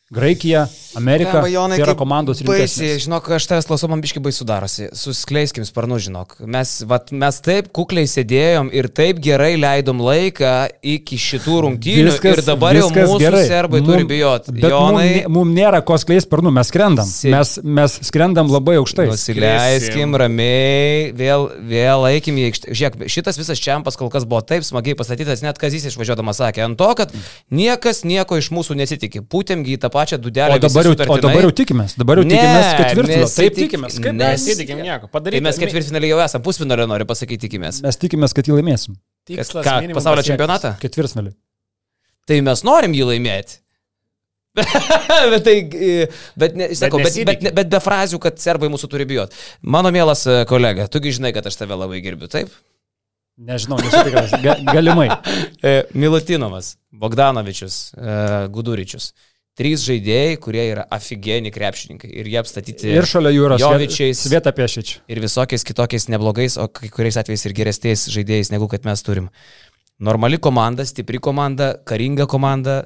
[0.07, 3.01] Graikija, Amerika Blemba, tai yra komandos Baisiai, rimtesnės.
[3.03, 4.85] žinok, aš tavęs klausau, man biški baisu darosi.
[4.95, 6.37] Suskleiskim sparnu, žinok.
[6.47, 12.37] Mes, vat, mes taip kukliai sėdėjom ir taip gerai leidom laiką iki šitų rungtynių Viskas-
[12.39, 13.41] ir dabar jau mūsų gerai.
[13.49, 14.53] serbai Mum- turi bijoti.
[14.63, 15.09] Jonai...
[15.27, 17.11] mums mum nėra ko skleisti sparnų, mes skrendam.
[17.11, 19.09] Si- Mes, mes skrendam labai aukštai.
[19.11, 22.71] Nusileiskim ramiai, vėl, vėl eikim į aikštę.
[22.71, 26.79] Žiūrėk, šitas visas čempas kol kas buvo taip smagiai pastatytas, net Kazys išvažiuodamas sakė, ant
[26.79, 27.11] to, kad
[27.51, 29.25] niekas nieko iš mūsų nesitikė.
[29.27, 30.55] Pūtėmgi į tą pačią dudelę.
[30.55, 33.29] O dabar, jau, o dabar jau tikimės, dabar jau Ne, tikimės ketvirtfinalio.
[33.35, 33.99] Taip tikimės.
[33.99, 34.47] Kaip mes?
[34.47, 35.09] Nesitikim nieko.
[35.09, 35.49] Tai Padarykime.
[35.49, 37.81] mes ketvirtfinalį jau esame, pusfinalio noriu pasakyti, tikimės.
[37.85, 38.97] Mes tikimės, kad jį laimėsim.
[39.27, 40.77] Kas- Ką, pasaulio čempionatą?
[40.83, 41.33] Ketvirtfinalį.
[42.27, 43.61] Tai mes norim jį laimėti.
[45.31, 46.07] bet tai, e,
[46.39, 49.37] bet, ne, sakau, bet, bet, bet, bet be frazių, kad serbai mūsų turi bijoti.
[49.61, 52.51] Mano mielas e, kolega, tugi žinai, kad aš tave labai gerbiu, taip?
[53.37, 54.33] Nežinau, nesu tikras.
[54.41, 55.11] Ga, galimai.
[55.67, 57.77] E, Milutinovas, Bogdanovičius,
[58.53, 59.07] Guduričius.
[59.57, 62.11] Trys žaidėjai, kurie yra afigeni krepšininkai.
[62.21, 64.19] Ir jie apstatyti Ir šalia jų yra Jovičiais.
[64.27, 64.91] Sveta Piešič.
[65.09, 69.31] ir visokiais kitokiais neblogais, o kai kuriais atvejais ir geresniais žaidėjais, negu kad mes turim.
[69.97, 72.83] Normali komanda, stipri komanda, karinga komanda,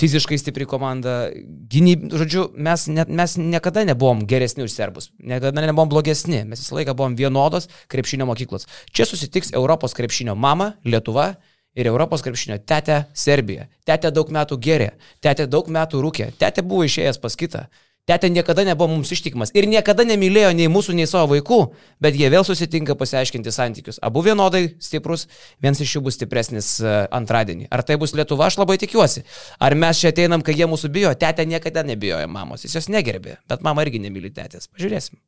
[0.00, 1.28] fiziškai stipri komanda.
[1.68, 6.78] Gynyb, žodžiu, mes, ne, mes niekada nebuvom geresni už serbus, niekada nebuvom blogesni, mes visą
[6.78, 8.64] laiką buvom vienodos krepšinio mokyklos.
[8.96, 11.34] Čia susitiks Europos krepšinio mama, Lietuva
[11.76, 13.68] ir Europos krepšinio tetė Serbija.
[13.86, 17.66] Tetė daug metų gerė, tetė daug metų rūkė, tetė buvo išėjęs pas kitą.
[18.06, 21.58] Tetė niekada nebuvo mums ištikimas ir niekada nemylėjo nei mūsų, nei savo vaikų,
[21.98, 23.98] bet jie vėl susitinka pasiaiškinti santykius.
[23.98, 25.26] Abu vienodai stiprus,
[25.58, 27.66] vienas iš jų bus stipresnis e, antradienį.
[27.66, 29.24] Ar tai bus Lietuva, aš labai tikiuosi.
[29.58, 31.10] Ar mes čia ateinam, kai jie mūsų bijo?
[31.18, 34.70] Tetė niekada nebijojo mamos, jis jos negerbė, bet mama irgi nemyli tetės.
[34.70, 35.18] Pažiūrėsim.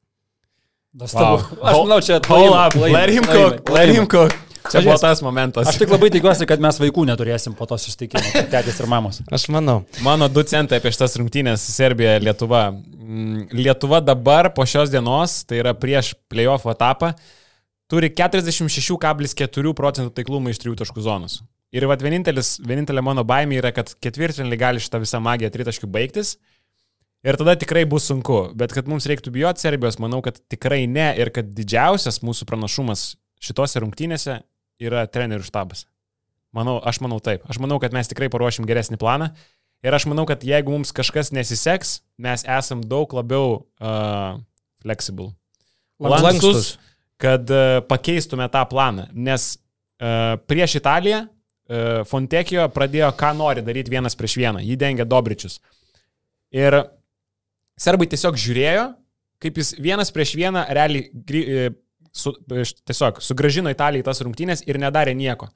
[0.94, 1.42] Wow.
[1.66, 4.38] Aš manau, čia up, let him cook, let him cook.
[4.72, 5.68] Čia buvo tas momentas.
[5.70, 9.20] Aš tik labai tikiuosi, kad mes vaikų neturėsim po to susitikimo, tėtis ir mamos.
[9.32, 9.80] Aš manau.
[10.04, 12.68] Mano du centai apie šitas rungtynės Serbija ir Lietuva.
[12.72, 17.14] Mm, Lietuva dabar po šios dienos, tai yra prieš playoff etapą,
[17.88, 21.40] turi 46,4 procentų taiklumą iš trijų taškų zonos.
[21.72, 26.36] Ir vat vienintelis, vienintelė mano baimė yra, kad ketvirtfinalį gali šitą visą magiją tritaškių baigtis.
[27.26, 28.52] Ir tada tikrai bus sunku.
[28.56, 31.10] Bet kad mums reiktų bijoti Serbijos, manau, kad tikrai ne.
[31.18, 33.10] Ir kad didžiausias mūsų pranašumas
[33.42, 34.38] šitose rungtynėse
[34.82, 35.86] yra trenerių štabas.
[36.54, 37.44] Manau, aš manau taip.
[37.50, 39.30] Aš manau, kad mes tikrai paruošim geresnį planą.
[39.84, 44.40] Ir aš manau, kad jeigu mums kažkas nesiseks, mes esam daug labiau uh,
[44.82, 45.30] flexible.
[46.02, 46.76] Lankstus,
[47.20, 49.06] kad uh, pakeistume tą planą.
[49.14, 54.64] Nes uh, prieš Italiją uh, Fontekijo pradėjo, ką nori daryti vienas prieš vieną.
[54.64, 55.60] Jį dengia Dobričius.
[56.54, 56.80] Ir
[57.78, 58.88] serbai tiesiog žiūrėjo,
[59.42, 61.44] kaip jis vienas prieš vieną realiai gry,
[62.12, 62.34] su,
[62.88, 65.50] tiesiog sugražino Italijai tas rungtynės ir nedarė nieko.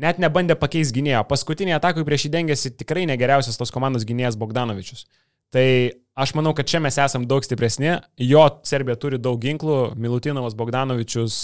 [0.00, 1.24] Net nebandė pakeisti gynėjo.
[1.28, 5.04] Paskutinį atakui prieš jį dengėsi tikrai negeriausias tos komandos gynėjas Bogdanovičius.
[5.52, 5.66] Tai
[6.14, 7.96] aš manau, kad čia mes esam daug stipresni.
[8.22, 9.96] Jo Serbija turi daug ginklų.
[10.00, 11.34] Milutinovas Bogdanovičius,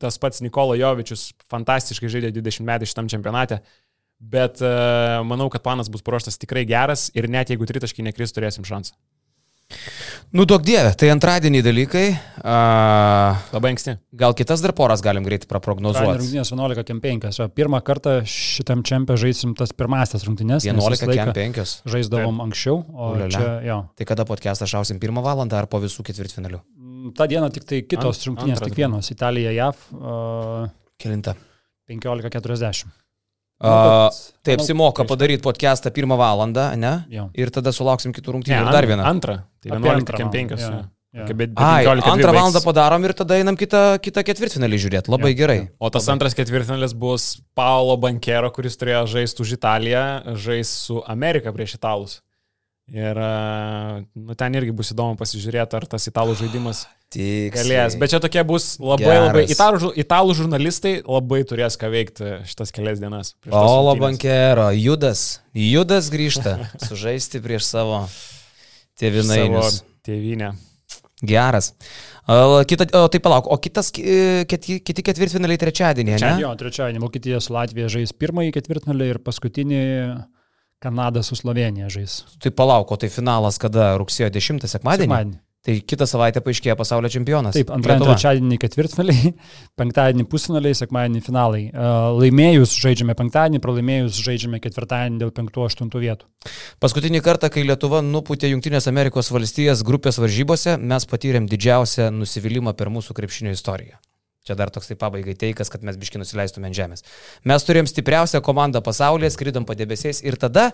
[0.00, 3.60] tas pats Nikola Jovičius fantastiškai žaidė 20 metų šitam čempionate.
[4.16, 8.64] Bet uh, manau, kad planas bus paruoštas tikrai geras ir net jeigu tritaškai nekris, turėsim
[8.64, 8.96] šansą.
[10.36, 12.04] Nu, daug dievė, tai antradienį dalykai.
[12.42, 13.94] Uh, Labai anksti.
[14.18, 16.18] Gal kitas dar poras galim greitai praprognozuoti.
[16.20, 17.40] Rungtynės 11 kem 5.
[17.56, 20.66] Pirmą kartą šitam čempionė žaisim tas pirmasis rungtynės.
[20.68, 21.62] 11 kem 5.
[21.88, 22.44] Žaisdavom Taip.
[22.48, 23.30] anksčiau, o Ulele.
[23.32, 23.78] čia jo.
[23.96, 26.60] Tai kada podcastą šausim pirmą valandą ar po visų ketvirtfinalių?
[26.76, 29.10] Mm, Ta diena tik tai kitos Ant, rungtynės, tik vienos.
[29.14, 29.88] Italija, JAV.
[29.94, 31.38] Uh, Kelinta.
[31.90, 33.05] 15.40.
[33.56, 36.92] Bet, taip, apsimoka padaryti podcastą pirmą valandą, ne?
[37.08, 37.30] Jo.
[37.32, 38.58] Ir tada sulauksim kitų rungtynių.
[38.66, 39.06] Ir dar vieną.
[39.08, 39.38] Antrą.
[39.64, 40.60] Tai 11.5.
[40.60, 40.84] Ja.
[41.16, 41.24] Ja.
[41.56, 45.08] Ai, antrą valandą padarom ir tada einam kitą, kitą ketvirtfinalį žiūrėti.
[45.08, 45.58] Labai ja, gerai.
[45.80, 46.18] O tas Labai.
[46.18, 50.02] antras ketvirtfinalis bus Paulo Bankero, kuris turėjo žaisti už Italiją,
[50.36, 52.18] žais su Amerika prieš Italus.
[52.94, 57.50] Ir nu, ten irgi bus įdomu pasižiūrėti, ar tas italų žaidimas Tiksliai.
[57.56, 57.96] galės.
[57.98, 59.24] Bet čia tokie bus labai Geras.
[59.26, 59.42] labai.
[59.50, 63.32] Italų, italų žurnalistai labai turės ką veikti šitas kelias dienas.
[63.50, 65.40] Olo bankero, Judas.
[65.50, 68.04] Judas grįžta sužaisti prieš savo
[69.02, 69.82] tėvinainius.
[70.06, 70.52] Tėvinę.
[71.26, 71.72] Geras.
[72.70, 76.32] Kita, o tai palauk, o kitas, kiti, kiti ketvirtfinaliai trečiadienį, ne?
[76.42, 79.82] Jo, trečiadienį Vokietija su Latvija žais pirmąjį ketvirtfinalį ir paskutinį
[80.82, 82.22] Kanada su Slovenija žais.
[82.42, 83.94] Tai palauk, o tai finalas kada?
[84.00, 85.08] Rugsėjo 10 sekmadienį?
[85.08, 85.38] Sekmadienį.
[85.66, 87.56] Tai kitą savaitę paaiškėja pasaulio čempionas.
[87.56, 89.32] Taip, antradienį, trečiadienį ketvirtfinaliai,
[89.80, 91.62] penktadienį pusfinaliai, sekmadienį finalai.
[92.20, 96.28] Laimėjus žaidžiame penktadienį, pralaimėjus žaidžiame ketvirtadienį dėl 5-8 vietų.
[96.78, 102.92] Paskutinį kartą, kai Lietuva nuputė Junktinės Amerikos valstijas grupės varžybose, mes patyrėm didžiausią nusivylimą per
[102.94, 103.98] mūsų krepšinio istoriją.
[104.46, 107.02] Čia dar toks tai pabaigai teikas, kad mes biški nusileistume ant žemės.
[107.50, 110.68] Mes turėjom stipriausią komandą pasaulyje, skridom padebesiais ir tada,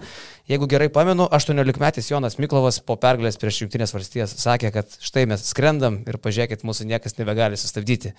[0.51, 5.25] jeigu gerai pamenu, 18 metais Jonas Miklovas po pergalės prieš Junktinės valstijas sakė, kad štai
[5.31, 8.13] mes skrendam ir pažiūrėkit, mūsų niekas nebegali sustabdyti.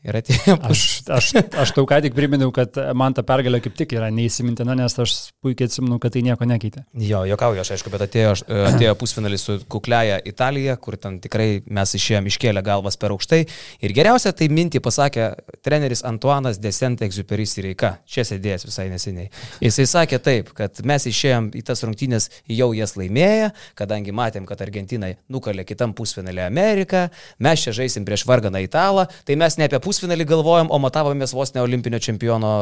[0.00, 0.54] Ir atėjo.
[0.64, 0.82] Aš,
[1.12, 1.26] aš,
[1.60, 5.16] aš tau ką tik priminiau, kad man ta pergalė kaip tik yra neįsimintina, nes aš
[5.44, 6.86] puikiai atsimenu, kad tai nieko nekeitė.
[7.04, 8.30] Jo, jokauju aš aišku, bet atėjo,
[8.70, 13.42] atėjo pusfinalis su kukliaja Italija, kur ten tikrai mes išėjom iškėlę galvas per aukštai.
[13.84, 15.26] Ir geriausia tai mintį pasakė
[15.66, 19.28] treneris Antuanas Desente Exuperis Reika, čia sėdėjęs visai neseniai.
[19.60, 24.64] Jisai sakė taip, kad mes išėjom į tas rungtynės jau jas laimėję, kadangi matėm, kad
[24.64, 27.06] Argentina nukalė kitam pusfinalį Ameriką,
[27.44, 29.89] mes čia žaisim prieš varganą Italą, tai mes ne apie pusfinalį
[30.28, 32.52] galvojom, o matavomės vos ne olimpinio čempiono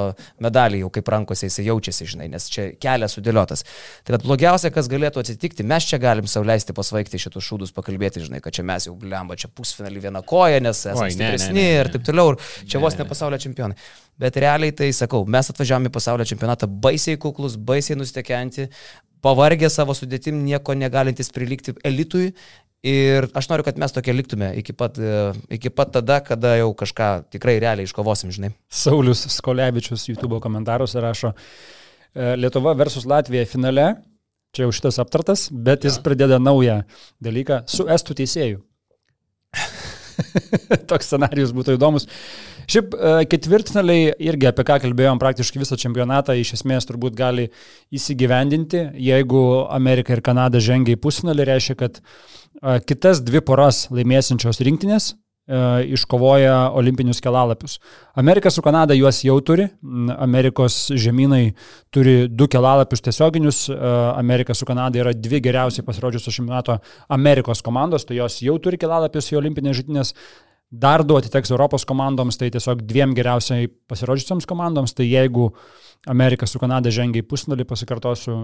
[0.43, 3.65] medalį, jau kaip rankose jisai jaučiasi, žinai, nes čia kelias sudėliotas.
[4.07, 8.41] Tai kad blogiausia, kas galėtų atsitikti, mes čia galim sauliaisti pasvaigti šitus šūdus, pakalbėti, žinai,
[8.45, 12.35] kad čia mes jau blemba, čia pusfinalį vieną koją, nes esame stipresni ir taip toliau,
[12.35, 13.77] ir čia vos ne pasaulio čempionai.
[14.19, 18.67] Bet realiai tai sakau, mes atvažiavome į pasaulio čempionatą baisiai kuklus, baisiai nustekenti,
[19.23, 22.33] pavargę savo sudėtim, nieko negalintys prilygti elitui
[22.87, 26.69] Ir aš noriu, kad mes tokie liktume iki pat, e, iki pat tada, kada jau
[26.79, 28.53] kažką tikrai realiai iškovosim, žinai.
[28.71, 31.33] Saulis Skolevičius YouTube komentaruose rašo,
[32.15, 33.89] e, Lietuva versus Latvija finale,
[34.55, 36.07] čia jau šitas aptartas, bet jis ja.
[36.07, 36.85] prideda naują
[37.19, 38.63] dalyką su estų teisėjų.
[40.91, 42.09] Toks scenarius būtų įdomus.
[42.69, 47.49] Šiaip e, ketvirtfinaliai irgi apie ką kalbėjom praktiškai visą čempionatą iš esmės turbūt gali
[47.95, 48.91] įsigyvendinti.
[49.09, 55.13] Jeigu Amerika ir Kanada žengia į pusfinalį, reiškia, kad uh, Kitas dvi poras laimėsinčios rinktinės
[55.49, 57.79] iškovoja olimpinius kelalapius.
[58.15, 59.69] Amerika su Kanada juos jau turi.
[60.19, 61.55] Amerikos žemynai
[61.91, 63.63] turi du kelalapius tiesioginius.
[64.17, 66.77] Amerika su Kanada yra dvi geriausiai pasirodžiusios šiame metu
[67.09, 70.13] Amerikos komandos, tai jos jau turi kelalapius į olimpinės žaidynės.
[70.69, 74.93] Dar du atiteks Europos komandoms, tai tiesiog dviem geriausiai pasirodžiusiams komandoms.
[74.93, 75.49] Tai jeigu
[76.07, 78.37] Amerika su Kanada žengia į pusnulį, pasikartosiu,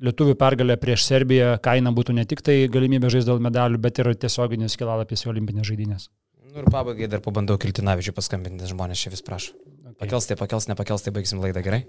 [0.00, 4.08] Lietuvių pergalė prieš Serbiją kaina būtų ne tik tai galimybė žaisti dėl medalių, bet ir
[4.16, 6.06] tiesioginis kelalapis į olimpinės žaidynės.
[6.48, 9.52] Nu ir pabaigai dar pabandau Kiltinavičių paskambinti, žmonės čia vis prašo.
[9.52, 9.98] Okay.
[10.00, 11.82] Pakels tai, pakels, nepakels tai, baigsim laidą gerai?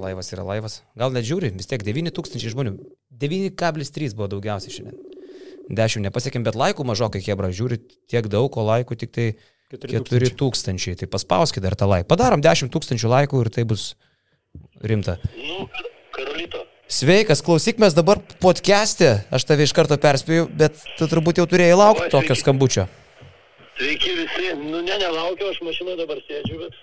[0.00, 0.80] Laivas yra laivas.
[0.98, 2.74] Gal net žiūri, vis tiek 9000 žmonių.
[3.20, 4.98] 9,3 buvo daugiausiai šiandien.
[5.68, 7.80] 10 nepasiekėm, bet laikų mažokai, Hebra, žiūri
[8.10, 9.30] tiek daug, o laikų tik tai
[9.72, 10.98] 4000.
[11.00, 12.08] Tai paspauskit dar tą laiką.
[12.10, 13.92] Padarom 10 tūkstančių laikų ir tai bus
[14.82, 15.20] rimta.
[15.36, 15.68] Nu,
[16.12, 16.66] Karolito.
[16.84, 21.78] Sveikas, klausyk, mes dabar podcast'e, aš tave iš karto perspėju, bet tu turbūt jau turėjai
[21.80, 22.84] laukti tokio skambučio.
[23.78, 24.50] Sveiki visi.
[24.60, 26.76] Nu, ne, nelaukiu, aš mašinoje dabar sėdžiu, bet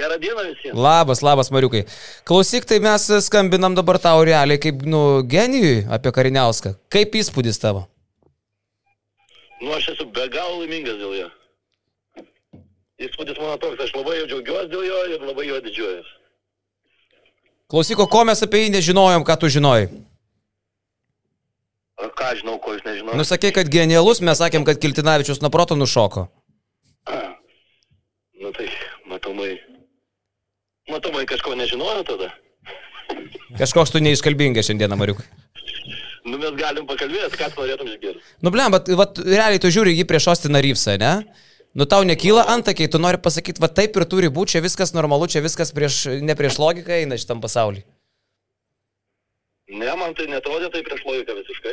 [0.00, 0.80] gerą dieną visiems.
[0.80, 1.84] Labas, labas, Mariukai.
[2.24, 6.74] Klausyk, tai mes skambinam dabar tau realiai kaip, nu, genijui apie Kariniauską.
[6.92, 7.84] Kaip įspūdis tavo?
[9.60, 11.28] Nu, aš esu be galo laimingas dėl jo.
[13.02, 16.18] Įspūdis mano toks, aš labai jau džiaugiuosi dėl jo ir labai jo didžiuojuosi.
[17.72, 19.86] Klausyk, o ko mes apie jį nežinojom, ką tu žinojai?
[22.20, 23.16] Ką žinau, ko jūs nežinote?
[23.16, 26.26] Nusakė, kad genialus, mes sakėm, kad Kiltinavičius nuo proto nušoko.
[28.42, 28.66] Nu tai,
[29.08, 29.54] matomai.
[30.90, 32.28] Matomai kažko nežinojo tada.
[33.60, 35.24] Kažkoks tu neiškalbingas šiandieną, Mariukai.
[36.28, 38.36] Nu, mes galim pakalbėti, ką tu norėtum išgirsti.
[38.44, 41.14] Nu, blem, bet vat, realiai tu žiūri jį prieš Ostiną Ryvsą, ne?
[41.72, 45.24] Nu, tau nekyla antakiai, tu nori pasakyti, va taip ir turi būti, čia viskas normalu,
[45.32, 47.80] čia viskas prieš, ne prieš logiką eina šitam pasauliu.
[49.72, 51.72] Ne, man tai netrodė tai prieš logiką visiškai.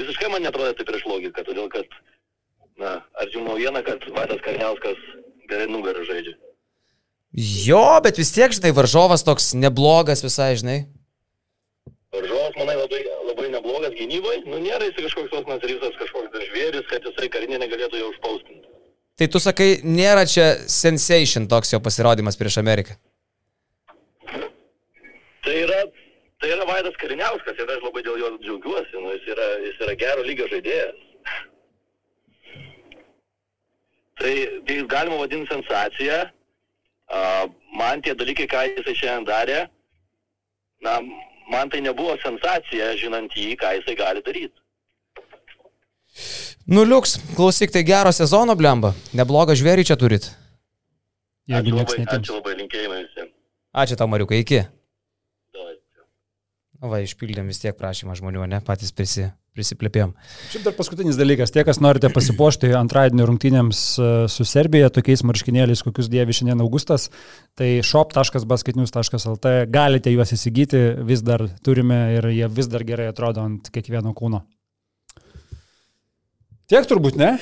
[0.00, 2.00] Visiškai man netrodė tai prieš logiką, todėl kad,
[2.80, 5.04] na, ar žinau naujieną, kad Vaidas Karniauskas
[5.50, 6.38] gerai nugarą žaidžia.
[7.34, 10.78] Jo, bet vis tiek, žinai, varžovas toks neblogas visai, žinai.
[12.14, 13.04] Varžovas, manai, labai,
[14.04, 14.36] gynybai.
[14.46, 18.70] Nu, nėra jis kažkoks tos nasrysas, kažkoks žvėris, kad jisai karinė negalėtų jo užpaustinti.
[19.14, 22.96] Tai tu sakai, nėra čia sensation toks jo pasirodymas prieš Ameriką.
[25.44, 25.80] Tai yra,
[26.42, 28.96] tai yra Vaidas Kariniauskas ir aš labai dėl jo džiaugiuosi.
[28.98, 31.02] Nu, jis, yra, jis yra gero lygio žaidėjas.
[34.14, 34.30] Tai,
[34.62, 36.20] tai galima vadinti sensaciją.
[37.10, 37.22] A,
[37.74, 39.56] man tie dalykai, ką jisai šiandien darė,
[40.86, 41.00] na,
[41.50, 44.58] man tai nebuvo sensacija, žinant jį, ką jisai gali daryti.
[46.66, 48.94] Nu, liuks, klausyk, tai gero sezono blemba.
[49.16, 50.30] Neblogą žvėrį čia turit.
[51.50, 53.34] Jeigu Ačiū labai, ačiū labai, linkėjimai visiems.
[53.74, 54.62] Ačiū tau, Mariukai, iki.
[56.84, 60.10] Nu, va, išpildėm vis tiek prašymą žmonių, ne, patys prisi, prisiplėpėm.
[60.52, 65.80] Šiaip dar paskutinis dalykas, tie, kas norite pasipuošti antradienio rungtynėms e, su Serbija, tokiais marškinėliais,
[65.86, 67.06] kokius dėvi šiandien Augustas,
[67.56, 73.72] tai shop.basketnews.lt galite juos įsigyti, vis dar turime ir jie vis dar gerai atrodo ant
[73.72, 74.42] kiekvieno kūno.
[76.68, 77.38] Tiek turbūt, ne?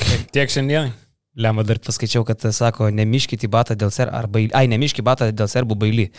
[0.00, 0.96] Tiek, tiek šiandienai.
[1.44, 5.28] Lemba dar paskaičiau, kad sako, nemiškit į batą dėl serbų, ar bailį, ai, nemiškit batą
[5.32, 6.10] dėl serbų bailį.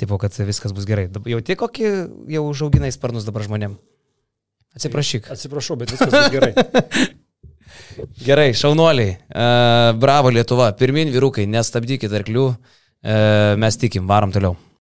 [0.00, 1.08] Tipo, kad viskas bus gerai.
[1.30, 1.90] Jau tik kokį
[2.34, 3.76] jau užauginai sparnus dabar žmonėm.
[4.74, 5.28] Atsiprašyk.
[5.30, 6.54] Atsiprašau, bet viskas bus gerai.
[8.26, 9.14] Gerai, šaunuoliai.
[9.30, 10.72] Uh, bravo Lietuva.
[10.78, 12.46] Pirmin vyrukai, nestabdykit arklių.
[12.50, 14.56] Uh, mes tikim, varom toliau.